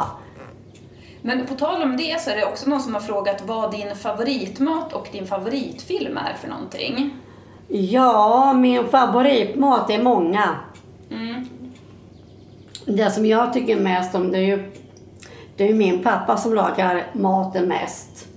Men 1.21 1.45
på 1.47 1.53
tal 1.53 1.81
om 1.83 1.97
det 1.97 2.21
så 2.21 2.29
är 2.29 2.35
det 2.35 2.45
också 2.45 2.69
någon 2.69 2.79
som 2.81 2.93
har 2.93 3.01
frågat 3.01 3.43
vad 3.45 3.71
din 3.71 3.95
favoritmat 3.95 4.93
och 4.93 5.07
din 5.11 5.27
favoritfilm 5.27 6.17
är 6.17 6.33
för 6.33 6.47
någonting. 6.47 7.13
Ja, 7.67 8.53
min 8.53 8.87
favoritmat 8.89 9.89
är 9.89 10.03
många. 10.03 10.49
Mm. 11.11 11.49
Det 12.85 13.11
som 13.11 13.25
jag 13.25 13.53
tycker 13.53 13.79
mest 13.79 14.15
om 14.15 14.31
det 14.31 14.37
är 14.37 14.41
ju, 14.41 14.71
det 15.57 15.69
är 15.69 15.73
min 15.73 16.03
pappa 16.03 16.37
som 16.37 16.53
lagar 16.53 17.07
maten 17.13 17.67
mest. 17.67 18.27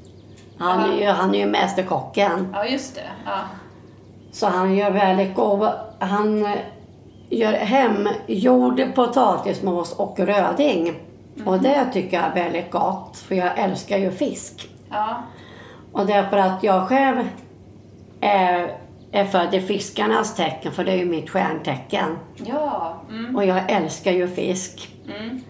Han 0.59 0.91
är 0.91 0.99
ju, 0.99 1.07
han 1.07 1.35
är 1.35 1.39
ju 1.39 1.47
mästerkocken. 1.47 2.49
Ja, 2.53 2.67
just 2.67 2.95
det. 2.95 3.11
Ja. 3.25 3.39
Så 4.33 4.47
han 4.47 4.75
gör 4.75 4.91
väldigt 4.91 5.35
god... 5.35 5.69
Han 5.99 6.47
eh, 6.47 6.53
gör 7.31 7.53
hemgjord 7.53 8.95
potatismos 8.95 9.93
och 9.93 10.19
röding. 10.19 10.95
Och 11.47 11.59
det 11.59 11.87
tycker 11.93 12.17
jag 12.17 12.27
är 12.27 12.35
väldigt 12.35 12.71
gott, 12.71 13.17
för 13.17 13.35
jag 13.35 13.59
älskar 13.59 13.99
ju 13.99 14.11
fisk. 14.11 14.69
Ja. 14.91 15.23
Och 15.93 16.07
därför 16.07 16.37
att 16.37 16.63
jag 16.63 16.89
själv 16.89 17.29
är, 18.21 18.77
är 19.13 19.25
född 19.25 19.55
i 19.55 19.61
fiskarnas 19.61 20.35
tecken, 20.35 20.73
för 20.73 20.85
det 20.85 20.93
är 20.93 20.97
ju 20.97 21.05
mitt 21.05 21.31
stjärntecken. 21.31 22.19
Ja. 22.37 22.95
Mm. 23.11 23.37
Och 23.37 23.45
jag 23.45 23.71
älskar 23.71 24.13
ju 24.13 24.29
fisk. 24.29 24.89
Mm. 25.05 25.41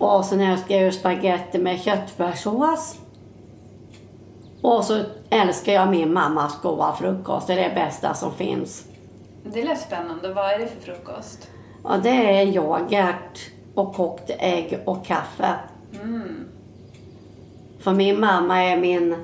Och 0.00 0.24
sen 0.24 0.40
älskar 0.40 0.76
jag 0.76 0.94
spagetti 0.94 1.58
med 1.58 1.80
köttfärssås. 1.80 2.98
Och 4.62 4.84
så 4.84 5.02
älskar 5.30 5.72
jag 5.72 5.90
min 5.90 6.12
mammas 6.12 6.60
goda 6.62 6.96
frukost. 6.98 7.46
Det 7.46 7.52
är 7.52 7.68
det 7.68 7.74
bästa 7.74 8.14
som 8.14 8.34
finns. 8.34 8.84
Det 9.44 9.64
lät 9.64 9.80
spännande. 9.80 10.34
Vad 10.34 10.52
är 10.52 10.58
det 10.58 10.66
för 10.66 10.80
frukost? 10.80 11.50
Och 11.82 12.02
det 12.02 12.40
är 12.40 12.46
yoghurt 12.46 13.50
och 13.74 13.94
kokt 13.94 14.30
ägg 14.38 14.80
och 14.84 15.06
kaffe. 15.06 15.54
Mm. 16.02 16.48
För 17.80 17.92
min 17.92 18.20
mamma 18.20 18.62
är 18.62 18.76
min... 18.76 19.16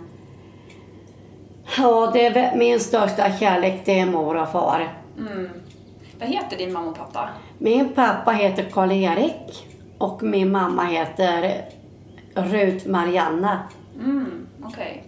Ja, 1.79 2.11
det 2.12 2.27
är 2.27 2.57
min 2.57 2.81
största 2.81 3.33
kärlek, 3.33 3.83
det 3.85 4.01
är 4.01 4.07
mor 4.07 4.37
och 4.43 4.49
far. 4.49 4.95
Mm. 5.19 5.51
Vad 6.19 6.29
heter 6.29 6.57
din 6.57 6.73
mamma 6.73 6.91
och 6.91 6.97
pappa? 6.97 7.29
Min 7.59 7.89
pappa 7.89 8.31
heter 8.31 8.71
Karl-Erik 8.71 9.67
och 9.98 10.22
min 10.22 10.52
mamma 10.52 10.85
heter 10.85 11.64
Rut 12.35 12.87
Marianna. 12.87 13.59
Mm. 13.98 14.46
Okej. 14.64 15.04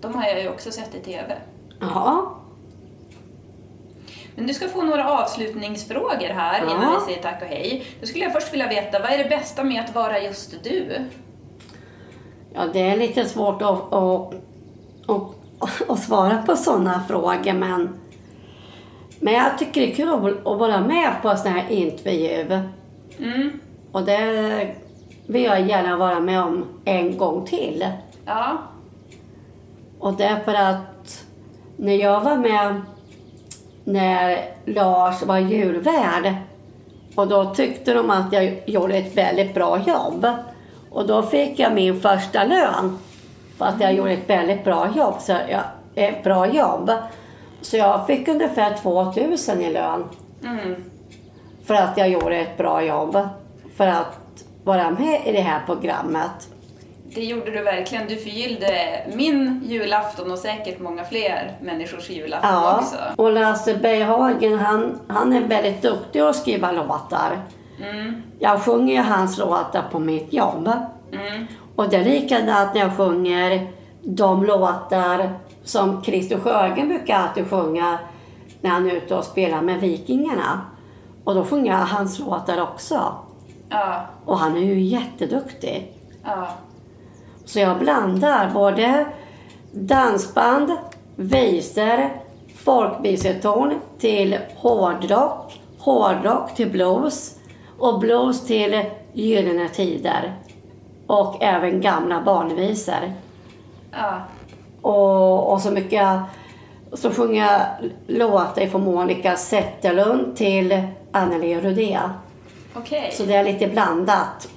De 0.00 0.14
har 0.14 0.24
jag 0.24 0.42
ju 0.42 0.48
också 0.48 0.70
sett 0.70 0.94
i 0.94 1.00
TV. 1.00 1.36
Ja, 1.80 2.34
Men 4.34 4.46
du 4.46 4.54
ska 4.54 4.68
få 4.68 4.82
några 4.82 5.10
avslutningsfrågor 5.10 6.28
här 6.34 6.60
Ja. 6.64 6.70
innan 6.70 6.94
vi 6.94 7.06
säger 7.06 7.22
tack 7.22 7.42
och 7.42 7.48
hej. 7.48 7.84
Då 8.00 8.06
skulle 8.06 8.24
jag 8.24 8.32
först 8.32 8.52
vilja 8.52 8.68
veta, 8.68 8.98
vad 8.98 9.10
är 9.10 9.18
det 9.18 9.28
bästa 9.28 9.64
med 9.64 9.84
att 9.84 9.94
vara 9.94 10.20
just 10.22 10.64
du? 10.64 10.92
ja 12.54 12.66
det 12.72 12.80
är 12.80 12.96
lite 12.96 13.24
svårt 13.24 13.62
att, 13.62 13.92
att, 13.92 14.34
att, 15.06 15.90
att 15.90 15.98
svara 16.02 16.42
på 16.46 16.56
sådana 16.56 17.02
frågor 17.08 17.52
men, 17.52 17.98
men 19.20 19.34
jag 19.34 19.58
tycker 19.58 19.80
det 19.80 19.92
är 19.92 19.94
kul 19.96 20.08
att, 20.08 20.46
att 20.46 20.58
vara 20.58 20.80
med 20.80 21.12
på 21.22 21.28
en 21.28 21.38
sån 21.38 21.52
här 21.52 21.70
intervju. 21.70 22.60
Mm. 23.18 23.60
Och 23.92 24.02
det 24.02 24.74
vill 25.26 25.42
jag 25.44 25.68
gärna 25.68 25.96
vara 25.96 26.20
med 26.20 26.42
om 26.42 26.64
en 26.84 27.18
gång 27.18 27.46
till. 27.46 27.86
Ja. 28.26 28.58
Och 29.98 30.14
därför 30.14 30.54
att 30.54 31.24
när 31.76 31.94
jag 31.94 32.20
var 32.20 32.36
med 32.36 32.80
när 33.84 34.44
Lars 34.64 35.22
var 35.22 35.38
djurvärd 35.38 36.34
och 37.14 37.28
då 37.28 37.54
tyckte 37.54 37.94
de 37.94 38.10
att 38.10 38.32
jag 38.32 38.62
gjorde 38.66 38.96
ett 38.96 39.16
väldigt 39.16 39.54
bra 39.54 39.78
jobb. 39.86 40.26
Och 40.90 41.06
då 41.06 41.22
fick 41.22 41.58
jag 41.58 41.74
min 41.74 42.00
första 42.00 42.44
lön 42.44 42.98
för 43.58 43.64
att 43.64 43.80
jag 43.80 43.94
gjorde 43.94 44.12
ett 44.12 44.30
väldigt 44.30 44.64
bra 44.64 44.88
jobb. 44.96 45.14
Så 45.20 45.32
jag, 45.32 45.62
ett 45.94 46.24
bra 46.24 46.46
jobb. 46.46 46.90
Så 47.60 47.76
jag 47.76 48.06
fick 48.06 48.28
ungefär 48.28 48.76
2000 48.76 49.60
i 49.62 49.72
lön 49.72 50.04
Mm. 50.44 50.84
för 51.64 51.74
att 51.74 51.96
jag 51.98 52.08
gjorde 52.08 52.36
ett 52.36 52.56
bra 52.58 52.82
jobb. 52.82 53.18
För 53.78 53.86
att 53.86 54.44
vara 54.64 54.90
med 54.90 55.26
i 55.26 55.32
det 55.32 55.40
här 55.40 55.62
programmet. 55.66 56.48
Det 57.14 57.24
gjorde 57.24 57.50
du 57.50 57.62
verkligen. 57.62 58.08
Du 58.08 58.16
förgyllde 58.16 58.70
min 59.14 59.62
julafton 59.66 60.30
och 60.32 60.38
säkert 60.38 60.80
många 60.80 61.04
fler 61.04 61.56
människors 61.62 62.10
julafton 62.10 62.50
Ja, 62.52 62.78
också. 62.78 62.96
och 63.16 63.32
Lasse 63.32 63.74
Berghagen 63.74 64.58
han, 64.58 65.00
han 65.08 65.32
är 65.32 65.40
väldigt 65.40 65.82
duktig 65.82 66.20
att 66.20 66.36
skriva 66.36 66.72
låtar. 66.72 67.38
Mm. 67.80 68.22
Jag 68.38 68.62
sjunger 68.62 68.94
ju 68.94 69.00
hans 69.00 69.38
låtar 69.38 69.82
på 69.92 69.98
mitt 69.98 70.32
jobb. 70.32 70.70
Mm. 71.12 71.46
Och 71.76 71.88
det 71.88 71.96
är 71.96 72.04
likadant 72.04 72.74
när 72.74 72.80
jag 72.80 72.96
sjunger 72.96 73.72
de 74.02 74.44
låtar 74.44 75.30
som 75.64 76.02
Christer 76.02 76.38
Sjögren 76.40 76.88
brukar 76.88 77.14
alltid 77.14 77.50
sjunga 77.50 77.98
när 78.60 78.70
han 78.70 78.90
är 78.90 78.94
ute 78.94 79.14
och 79.14 79.24
spelar 79.24 79.60
med 79.60 79.80
Vikingarna. 79.80 80.60
Och 81.24 81.34
då 81.34 81.44
sjunger 81.44 81.72
jag 81.72 81.78
hans 81.78 82.18
låtar 82.18 82.62
också. 82.62 83.14
Ja. 83.68 84.06
Och 84.24 84.38
han 84.38 84.56
är 84.56 84.60
ju 84.60 84.80
jätteduktig. 84.80 85.92
Ja. 86.24 86.48
Så 87.44 87.58
jag 87.58 87.78
blandar 87.78 88.50
både 88.54 89.06
dansband, 89.72 90.72
visor, 91.16 92.10
folkviseton 92.56 93.74
till 93.98 94.38
hårdrock, 94.56 95.60
hårdrock 95.78 96.54
till 96.54 96.70
blues 96.70 97.38
och 97.78 97.98
blues 97.98 98.46
till 98.46 98.84
Gyllene 99.12 99.68
Tider. 99.68 100.34
Och 101.06 101.42
även 101.42 101.80
gamla 101.80 102.22
barnvisor. 102.22 103.12
Ja. 103.90 104.22
Och, 104.82 105.52
och 105.52 105.60
så 105.60 105.70
mycket 105.70 106.18
så 106.92 107.10
sjunger 107.10 107.44
jag 107.46 107.60
låtar 108.06 108.66
från 108.66 108.84
Monica 108.84 109.36
Zetterlund 109.36 110.36
till 110.36 110.82
Anneli 111.12 111.60
Rudé. 111.60 111.98
Okej. 112.74 113.10
Så 113.12 113.22
det 113.22 113.34
är 113.34 113.44
lite 113.44 113.66
blandat. 113.66 114.48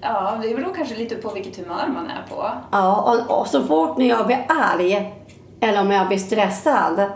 Ja, 0.00 0.38
det 0.42 0.54
beror 0.54 0.74
kanske 0.74 0.94
lite 0.94 1.14
på 1.14 1.30
vilket 1.30 1.56
humör 1.56 1.88
man 1.94 2.06
är 2.06 2.24
på. 2.28 2.50
Ja, 2.70 3.16
och, 3.28 3.40
och 3.40 3.46
så 3.46 3.62
fort 3.62 3.98
när 3.98 4.06
jag 4.06 4.26
blir 4.26 4.46
arg 4.48 5.12
eller 5.60 5.80
om 5.80 5.90
jag 5.90 6.08
blir 6.08 6.18
stressad 6.18 7.10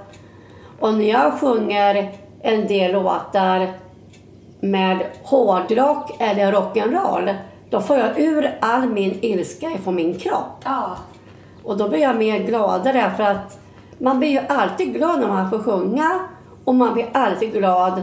och 0.80 0.94
när 0.94 1.04
jag 1.04 1.40
sjunger 1.40 2.12
en 2.40 2.66
del 2.66 2.92
låtar 2.92 3.72
med 4.60 5.06
hårdrock 5.22 6.16
eller 6.18 6.52
rock'n'roll 6.52 7.34
då 7.70 7.80
får 7.80 7.98
jag 7.98 8.20
ur 8.20 8.58
all 8.60 8.88
min 8.88 9.18
ilska 9.22 9.70
ifrån 9.70 9.94
min 9.94 10.18
kropp. 10.18 10.62
Ja. 10.64 10.96
Och 11.64 11.76
då 11.76 11.88
blir 11.88 12.00
jag 12.00 12.16
mer 12.16 12.38
gladare 12.38 13.12
för 13.16 13.24
att 13.24 13.58
man 13.98 14.18
blir 14.18 14.28
ju 14.28 14.40
alltid 14.48 14.94
glad 14.94 15.20
när 15.20 15.28
man 15.28 15.50
får 15.50 15.58
sjunga 15.58 16.20
och 16.64 16.74
man 16.74 16.94
blir 16.94 17.08
alltid 17.12 17.52
glad 17.52 18.02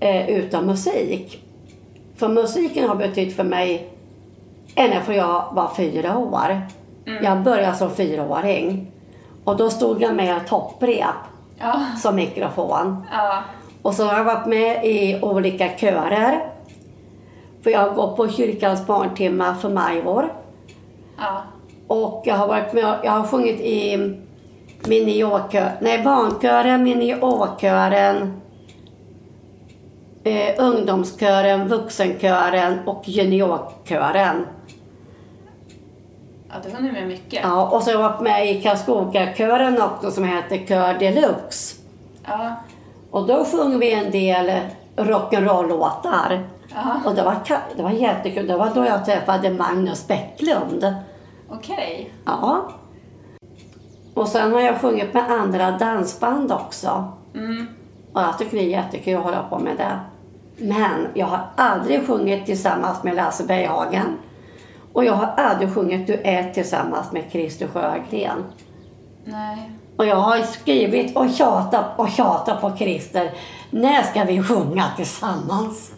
eh, 0.00 0.30
utan 0.30 0.66
musik. 0.66 1.44
För 2.16 2.28
musiken 2.28 2.88
har 2.88 2.94
betytt 2.96 3.36
för 3.36 3.44
mig 3.44 3.90
ända 4.74 5.00
från 5.00 5.16
jag 5.16 5.44
var 5.52 5.70
fyra 5.76 6.18
år. 6.18 6.60
Jag 7.22 7.42
började 7.42 7.76
som 7.76 7.90
fyraåring. 7.90 8.92
Och 9.44 9.56
då 9.56 9.70
stod 9.70 10.02
jag 10.02 10.14
med 10.14 10.46
topprep 10.46 11.04
Ja. 11.60 11.80
som 12.02 12.16
mikrofon. 12.16 13.06
Ja. 13.12 13.42
Och 13.82 13.94
så 13.94 14.04
har 14.04 14.16
jag 14.18 14.24
varit 14.24 14.46
med 14.46 14.84
i 14.84 15.18
olika 15.22 15.68
körer. 15.68 16.40
För 17.62 17.70
jag 17.70 17.94
gått 17.94 18.16
på 18.16 18.28
kyrkans 18.28 18.86
barntimmar 18.86 19.54
för 19.54 19.68
Majvor. 19.68 20.32
Ja. 21.18 21.42
Och 21.86 22.22
jag 22.26 22.34
har 22.34 22.48
varit 22.48 22.72
med 22.72 22.94
jag 23.04 23.12
har 23.12 23.26
sjungit 23.26 23.60
i 23.60 23.96
miniåkör, 24.86 25.70
nej 25.80 26.02
barnkören, 26.04 26.82
miniåkören, 26.82 28.37
eh, 30.24 30.54
ungdomskören, 30.58 31.68
vuxenkören 31.68 32.88
och 32.88 33.08
juniorkören. 33.08 34.46
Ja, 36.48 36.54
det 36.62 36.72
var 36.72 36.80
nu 36.80 36.92
med 36.92 37.08
mycket. 37.08 37.40
Ja, 37.42 37.68
och 37.68 37.82
så 37.82 37.90
har 37.90 38.02
jag 38.02 38.08
varit 38.08 38.20
med 38.20 38.50
i 38.50 38.62
Karlskogakören 38.62 39.82
också 39.82 40.10
som 40.10 40.24
heter 40.24 40.66
Kör 40.66 40.94
Deluxe. 40.94 41.76
Ja. 42.24 42.54
Och 43.10 43.26
då 43.26 43.44
sjunger 43.44 43.78
vi 43.78 43.92
en 43.92 44.10
del 44.10 44.60
rock'n'roll-låtar. 44.96 46.46
Och 47.04 47.14
det 47.14 47.22
var, 47.22 47.36
det 47.76 47.82
var 47.82 47.90
jättekul. 47.90 48.46
Det 48.46 48.56
var 48.56 48.70
då 48.74 48.84
jag 48.84 49.04
träffade 49.04 49.50
Magnus 49.50 50.08
Bäcklund. 50.08 50.94
Okej. 51.48 52.12
Ja. 52.24 52.68
Och 54.14 54.28
sen 54.28 54.52
har 54.52 54.60
jag 54.60 54.80
sjungit 54.80 55.14
med 55.14 55.30
andra 55.30 55.70
dansband 55.70 56.52
också. 56.52 57.12
Mm. 57.34 57.66
Och 58.12 58.20
jag 58.20 58.38
tycker 58.38 58.56
det 58.56 58.64
är 58.64 58.68
jättekul 58.68 59.16
att 59.16 59.24
hålla 59.24 59.42
på 59.42 59.58
med 59.58 59.76
det. 59.76 59.98
Men 60.56 61.06
jag 61.14 61.26
har 61.26 61.40
aldrig 61.56 62.06
sjungit 62.06 62.46
tillsammans 62.46 63.02
med 63.02 63.16
Lasse 63.16 63.44
Berghagen. 63.44 64.18
Och 64.92 65.04
jag 65.04 65.12
har 65.12 65.26
aldrig 65.26 65.74
sjungit 65.74 66.06
duett 66.06 66.54
tillsammans 66.54 67.12
med 67.12 67.24
Christer 67.30 67.66
Sjögren. 67.66 68.44
Nej. 69.24 69.70
Och 69.96 70.06
jag 70.06 70.16
har 70.16 70.38
skrivit 70.38 71.16
och 71.16 71.30
tjatat 71.30 71.84
och 71.96 72.10
tjatat 72.10 72.60
på 72.60 72.76
Christer. 72.76 73.30
När 73.70 74.02
ska 74.02 74.24
vi 74.24 74.42
sjunga 74.42 74.84
tillsammans? 74.96 75.92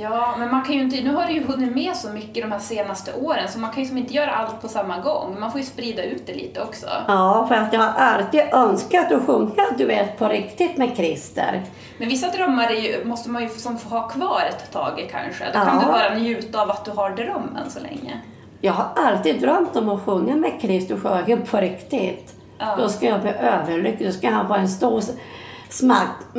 Ja, 0.00 0.34
men 0.38 0.50
man 0.50 0.62
kan 0.64 0.74
ju 0.74 0.80
inte, 0.80 1.00
nu 1.00 1.14
har 1.14 1.26
du 1.26 1.32
ju 1.32 1.44
hunnit 1.44 1.74
med 1.74 1.96
så 1.96 2.08
mycket 2.10 2.42
de 2.44 2.52
här 2.52 2.58
senaste 2.58 3.12
åren 3.14 3.48
så 3.48 3.58
man 3.58 3.70
kan 3.72 3.82
ju 3.82 3.88
som 3.88 3.98
inte 3.98 4.14
göra 4.14 4.30
allt 4.30 4.62
på 4.62 4.68
samma 4.68 4.98
gång. 4.98 5.36
Man 5.40 5.50
får 5.52 5.60
ju 5.60 5.66
sprida 5.66 6.02
ut 6.02 6.26
det 6.26 6.34
lite 6.34 6.62
också. 6.62 6.86
Ja, 7.08 7.44
för 7.48 7.54
att 7.54 7.72
jag 7.72 7.80
har 7.80 7.92
alltid 8.04 8.40
önskat 8.52 9.12
att 9.12 9.26
sjunga 9.26 9.64
duett 9.78 10.18
på 10.18 10.28
riktigt 10.28 10.76
med 10.76 10.96
Christer. 10.96 11.62
Men 11.98 12.08
vissa 12.08 12.28
drömmar 12.28 12.70
ju, 12.70 13.04
måste 13.04 13.30
man 13.30 13.42
ju 13.42 13.48
som 13.48 13.78
få 13.78 13.88
ha 13.88 14.08
kvar 14.08 14.42
ett 14.48 14.72
tag 14.72 15.08
kanske. 15.12 15.44
Då 15.44 15.50
Ja. 15.58 15.64
kan 15.64 15.80
du 15.80 15.86
bara 15.86 16.14
njuta 16.14 16.62
av 16.62 16.70
att 16.70 16.84
du 16.84 16.90
har 16.90 17.10
drömmen 17.10 17.70
så 17.70 17.80
länge. 17.80 18.20
Jag 18.60 18.72
har 18.72 18.86
alltid 18.96 19.40
drömt 19.40 19.76
om 19.76 19.88
att 19.88 20.04
sjunga 20.04 20.36
med 20.36 20.52
Christer 20.60 20.96
Sjögren 20.96 21.42
på 21.50 21.56
riktigt. 21.56 22.34
Ja. 22.58 22.76
Då 22.78 22.88
ska 22.88 23.06
jag 23.06 23.20
bli 23.20 23.30
överlycklig. 23.30 24.08
Då 24.08 24.12
ska 24.12 24.30
han 24.30 24.48
få 24.48 24.54
en 24.54 24.68
stor 24.68 25.02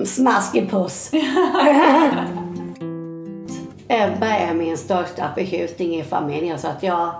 smaskig 0.05 0.71
puss. 0.71 1.11
Ebba 3.87 4.27
är 4.27 4.53
min 4.53 4.77
största 4.77 5.29
förtjusning 5.35 5.95
i 5.99 6.03
familjen 6.03 6.59
så 6.59 6.67
att 6.67 6.83
jag, 6.83 7.15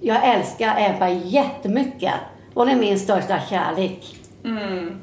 jag 0.00 0.24
älskar 0.34 0.74
Ebba 0.78 1.08
jättemycket. 1.08 2.14
Hon 2.54 2.68
är 2.68 2.76
min 2.76 2.98
största 2.98 3.38
kärlek. 3.50 4.16
Mm. 4.44 5.00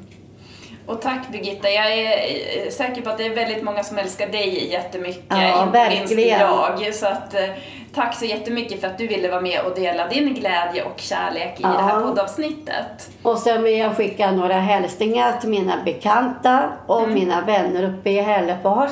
Och 0.86 1.02
tack 1.02 1.28
Birgitta, 1.32 1.70
jag 1.70 1.94
är 1.94 2.12
eh, 2.12 2.70
säker 2.72 3.02
på 3.02 3.10
att 3.10 3.18
det 3.18 3.26
är 3.26 3.36
väldigt 3.36 3.64
många 3.64 3.84
som 3.84 3.98
älskar 3.98 4.28
dig 4.28 4.72
jättemycket. 4.72 5.24
Ja, 5.30 5.64
inte 5.64 5.90
minst 5.90 6.14
verkligen. 6.14 6.40
jag. 6.40 6.94
Så 6.94 7.08
att, 7.08 7.34
eh, 7.34 7.50
tack 7.94 8.16
så 8.16 8.26
jättemycket 8.26 8.82
för 8.82 8.88
att 8.88 8.98
du 8.98 9.08
ville 9.08 9.30
vara 9.30 9.42
med 9.42 9.62
och 9.62 9.76
dela 9.76 10.08
din 10.08 10.34
glädje 10.34 10.84
och 10.84 11.00
kärlek 11.00 11.60
i 11.60 11.64
Ja. 11.64 11.70
det 11.70 11.82
här 11.82 12.02
poddavsnittet. 12.02 13.10
Och 13.24 13.38
sen 13.38 13.64
vill 13.64 13.78
jag 13.78 13.96
skicka 13.98 14.32
några 14.32 14.54
hälsningar 14.60 15.38
till 15.40 15.50
mina 15.50 15.74
bekanta 15.86 16.70
och 16.88 17.10
mina 17.10 17.42
vänner 17.42 17.84
uppe 17.84 18.10
i 18.10 18.22
Hällefors. 18.22 18.92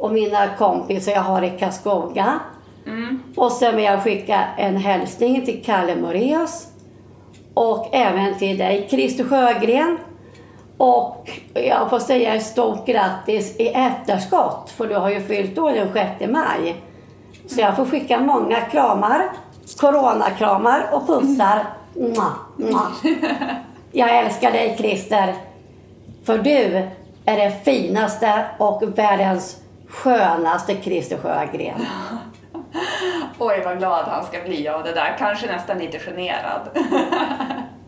Och 0.00 0.12
mina 0.12 0.48
kompisar 0.58 1.12
jag 1.12 1.20
har 1.20 1.42
i 1.42 1.50
Karlskoga. 1.50 2.40
Mm. 2.86 3.22
Och 3.36 3.52
sen 3.52 3.76
vill 3.76 3.84
jag 3.84 4.02
skicka 4.02 4.44
en 4.56 4.76
hälsning 4.76 5.44
till 5.44 5.62
Kalle 5.64 5.96
Moreus. 5.96 6.66
Och 7.54 7.88
även 7.92 8.38
till 8.38 8.58
dig 8.58 8.86
Christer 8.90 9.24
Sjögren. 9.24 9.98
Och 10.76 11.30
jag 11.54 11.90
får 11.90 11.98
säga 11.98 12.34
ett 12.34 12.46
stort 12.46 12.86
grattis 12.86 13.56
i 13.58 13.68
efterskott. 13.68 14.70
För 14.70 14.86
du 14.86 14.94
har 14.94 15.10
ju 15.10 15.20
fyllt 15.20 15.58
år 15.58 15.72
den 15.72 15.92
6 15.92 16.32
maj. 16.32 16.76
Så 17.46 17.60
jag 17.60 17.76
får 17.76 17.84
skicka 17.84 18.20
många 18.20 18.60
kramar. 18.60 19.32
Coronakramar 19.80 20.86
och 20.92 21.06
pussar. 21.06 21.64
Mwah, 21.94 22.32
mwah. 22.56 22.90
Jag 23.92 24.16
älskar 24.18 24.52
dig 24.52 24.76
Christer. 24.78 25.34
För 26.24 26.38
du 26.38 26.88
är 27.24 27.36
det 27.36 27.64
finaste 27.64 28.44
och 28.58 28.98
världens 28.98 29.56
skönaste 29.90 30.76
Christer 30.82 31.16
Sjögren. 31.16 31.80
Oj 33.38 33.62
vad 33.64 33.78
glad 33.78 34.04
han 34.04 34.24
ska 34.24 34.40
bli 34.40 34.68
av 34.68 34.84
det 34.84 34.92
där, 34.92 35.16
kanske 35.18 35.46
nästan 35.46 35.78
lite 35.78 35.98
generad. 35.98 36.60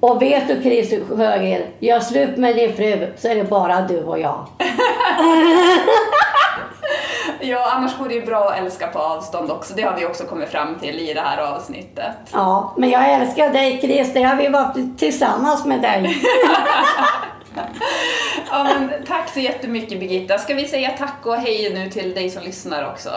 Och 0.00 0.22
vet 0.22 0.48
du 0.48 0.62
Christer 0.62 1.00
Sjögren, 1.08 1.62
gör 1.78 2.00
slut 2.00 2.36
med 2.36 2.56
din 2.56 2.76
fru 2.76 3.12
så 3.16 3.28
är 3.28 3.34
det 3.34 3.44
bara 3.44 3.80
du 3.80 4.02
och 4.02 4.18
jag. 4.18 4.46
ja, 7.40 7.72
annars 7.76 7.98
går 7.98 8.08
det 8.08 8.14
ju 8.14 8.26
bra 8.26 8.50
att 8.50 8.58
älska 8.58 8.86
på 8.86 8.98
avstånd 8.98 9.50
också, 9.50 9.74
det 9.74 9.82
har 9.82 9.96
vi 9.96 10.06
också 10.06 10.24
kommit 10.24 10.48
fram 10.48 10.78
till 10.78 10.98
i 10.98 11.14
det 11.14 11.20
här 11.20 11.38
avsnittet. 11.38 12.12
Ja, 12.32 12.74
men 12.76 12.90
jag 12.90 13.12
älskar 13.12 13.48
dig 13.48 13.80
Christer, 13.80 14.20
jag 14.20 14.36
vill 14.36 14.52
vara 14.52 14.74
tillsammans 14.98 15.64
med 15.64 15.82
dig. 15.82 16.22
Ja, 18.50 18.64
men 18.64 18.90
tack 19.06 19.28
så 19.28 19.40
jättemycket 19.40 20.00
Birgitta. 20.00 20.38
Ska 20.38 20.54
vi 20.54 20.68
säga 20.68 20.90
tack 20.98 21.26
och 21.26 21.36
hej 21.36 21.74
nu 21.74 21.90
till 21.90 22.14
dig 22.14 22.30
som 22.30 22.42
lyssnar 22.42 22.90
också? 22.90 23.10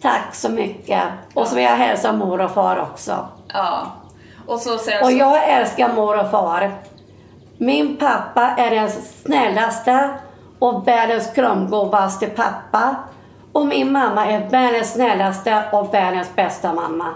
Tack 0.00 0.34
så 0.34 0.48
mycket. 0.48 1.02
Och 1.34 1.46
så 1.46 1.54
vill 1.54 1.64
jag 1.64 1.76
hälsa 1.76 2.12
mor 2.12 2.40
och 2.40 2.50
far 2.50 2.76
också. 2.80 3.28
Ja. 3.48 3.86
Och 4.46 4.60
så 4.60 4.78
sen 4.78 5.04
Och 5.04 5.12
jag 5.12 5.48
älskar 5.48 5.94
mor 5.94 6.18
och 6.18 6.30
far. 6.30 6.72
Min 7.58 7.96
pappa 7.96 8.50
är 8.58 8.70
den 8.70 8.90
snällaste 9.24 10.10
och 10.58 10.88
världens 10.88 11.30
kramgodaste 11.34 12.26
pappa. 12.26 12.96
Och 13.52 13.66
min 13.66 13.92
mamma 13.92 14.26
är 14.26 14.48
världens 14.48 14.92
snällaste 14.92 15.62
och 15.72 15.94
världens 15.94 16.34
bästa 16.36 16.72
mamma. 16.72 17.14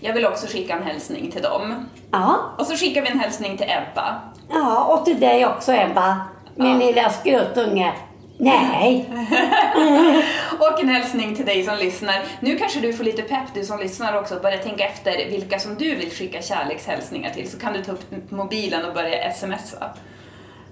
Jag 0.00 0.12
vill 0.12 0.26
också 0.26 0.46
skicka 0.46 0.76
en 0.76 0.82
hälsning 0.82 1.30
till 1.30 1.42
dem. 1.42 1.88
Ja, 2.10 2.36
Och 2.58 2.66
så 2.66 2.76
skickar 2.76 3.02
vi 3.02 3.08
en 3.08 3.20
hälsning 3.20 3.56
till 3.56 3.66
Ebba. 3.70 4.20
Ja 4.52 4.84
och 4.84 5.04
till 5.04 5.20
dig 5.20 5.46
också 5.46 5.72
Ebba. 5.72 6.16
Min 6.54 6.80
Ja. 6.80 6.86
lilla 6.86 7.10
skruttunge. 7.10 7.92
Nej, 8.38 9.08
Och 10.58 10.80
en 10.80 10.88
hälsning 10.88 11.36
till 11.36 11.46
dig 11.46 11.64
som 11.64 11.76
lyssnar. 11.76 12.14
Nu 12.40 12.56
kanske 12.56 12.80
du 12.80 12.92
får 12.92 13.04
lite 13.04 13.22
pepp, 13.22 13.54
du 13.54 13.64
som 13.64 13.78
lyssnar 13.78 14.18
också, 14.18 14.38
börja 14.42 14.58
tänka 14.58 14.84
efter 14.84 15.12
vilka 15.30 15.58
som 15.58 15.74
du 15.74 15.94
vill 15.94 16.10
skicka 16.10 16.42
kärlekshälsningar 16.42 17.30
till. 17.30 17.50
Så 17.50 17.58
kan 17.58 17.72
du 17.72 17.82
ta 17.84 17.92
upp 17.92 18.30
mobilen 18.30 18.84
och 18.84 18.94
börja 18.94 19.32
smsa. 19.32 19.90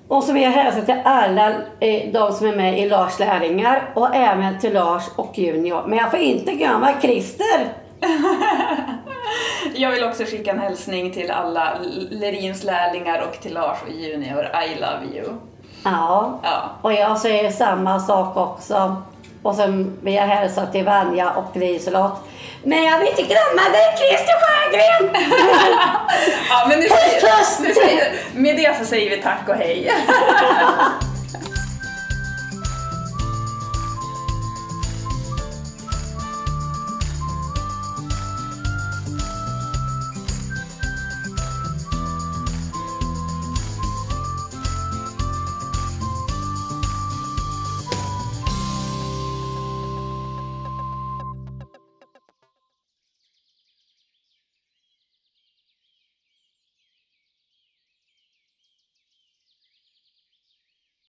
Och 0.09 0.25
så 0.25 0.33
vill 0.33 0.43
jag 0.43 0.51
hälsa 0.51 0.81
till 0.83 1.01
alla 1.05 1.51
eh, 1.81 2.13
de 2.13 2.33
som 2.33 2.47
är 2.47 2.57
med 2.57 2.79
i 2.79 2.89
Lars 2.89 3.19
lärlingar 3.19 3.91
och 3.95 4.15
även 4.15 4.61
till 4.61 4.73
Lars 4.73 5.03
och 5.17 5.39
Junior. 5.39 5.85
Men 5.87 5.99
jag 5.99 6.11
får 6.11 6.21
inte 6.21 6.53
glömma 6.53 6.89
Christer. 7.03 7.69
Jag 9.75 9.91
vill 9.91 10.05
också 10.05 10.25
skicka 10.25 10.51
en 10.51 10.59
hälsning 10.59 11.13
till 11.13 11.31
alla 11.31 11.79
Lerins 12.11 12.65
lärlingar 12.65 13.21
och 13.29 13.41
till 13.43 13.55
Lars 13.55 13.79
och 13.87 13.93
Junior. 13.93 14.45
I 14.45 14.75
love 14.75 15.17
you. 15.19 15.29
Ja, 15.85 16.41
Ja. 16.43 16.71
och 16.83 16.93
jag 16.93 17.19
säger 17.19 17.51
samma 17.51 18.01
sak 18.01 18.37
också. 18.37 19.03
Och 19.43 19.55
sen 19.55 19.99
vill 20.03 20.15
jag 20.15 20.27
hälsa 20.27 20.67
till 20.67 20.85
Vanja 20.85 21.31
och 21.31 21.57
Liselott. 21.57 22.29
Men 22.65 22.85
jag 22.85 22.99
vill 22.99 23.09
inte 23.09 23.23
glömma 23.23 23.63
dig 23.73 23.97
Christer 23.99 24.35
Sjögren! 24.41 25.23
Ja, 26.51 26.67
men 26.69 26.79
nu 26.79 26.87
säger, 26.89 27.63
nu 27.69 27.75
säger, 27.75 28.13
med 28.35 28.57
det 28.57 28.79
så 28.79 28.85
säger 28.85 29.11
vi 29.17 29.23
tack 29.23 29.49
och 29.49 29.55
hej. 29.55 29.93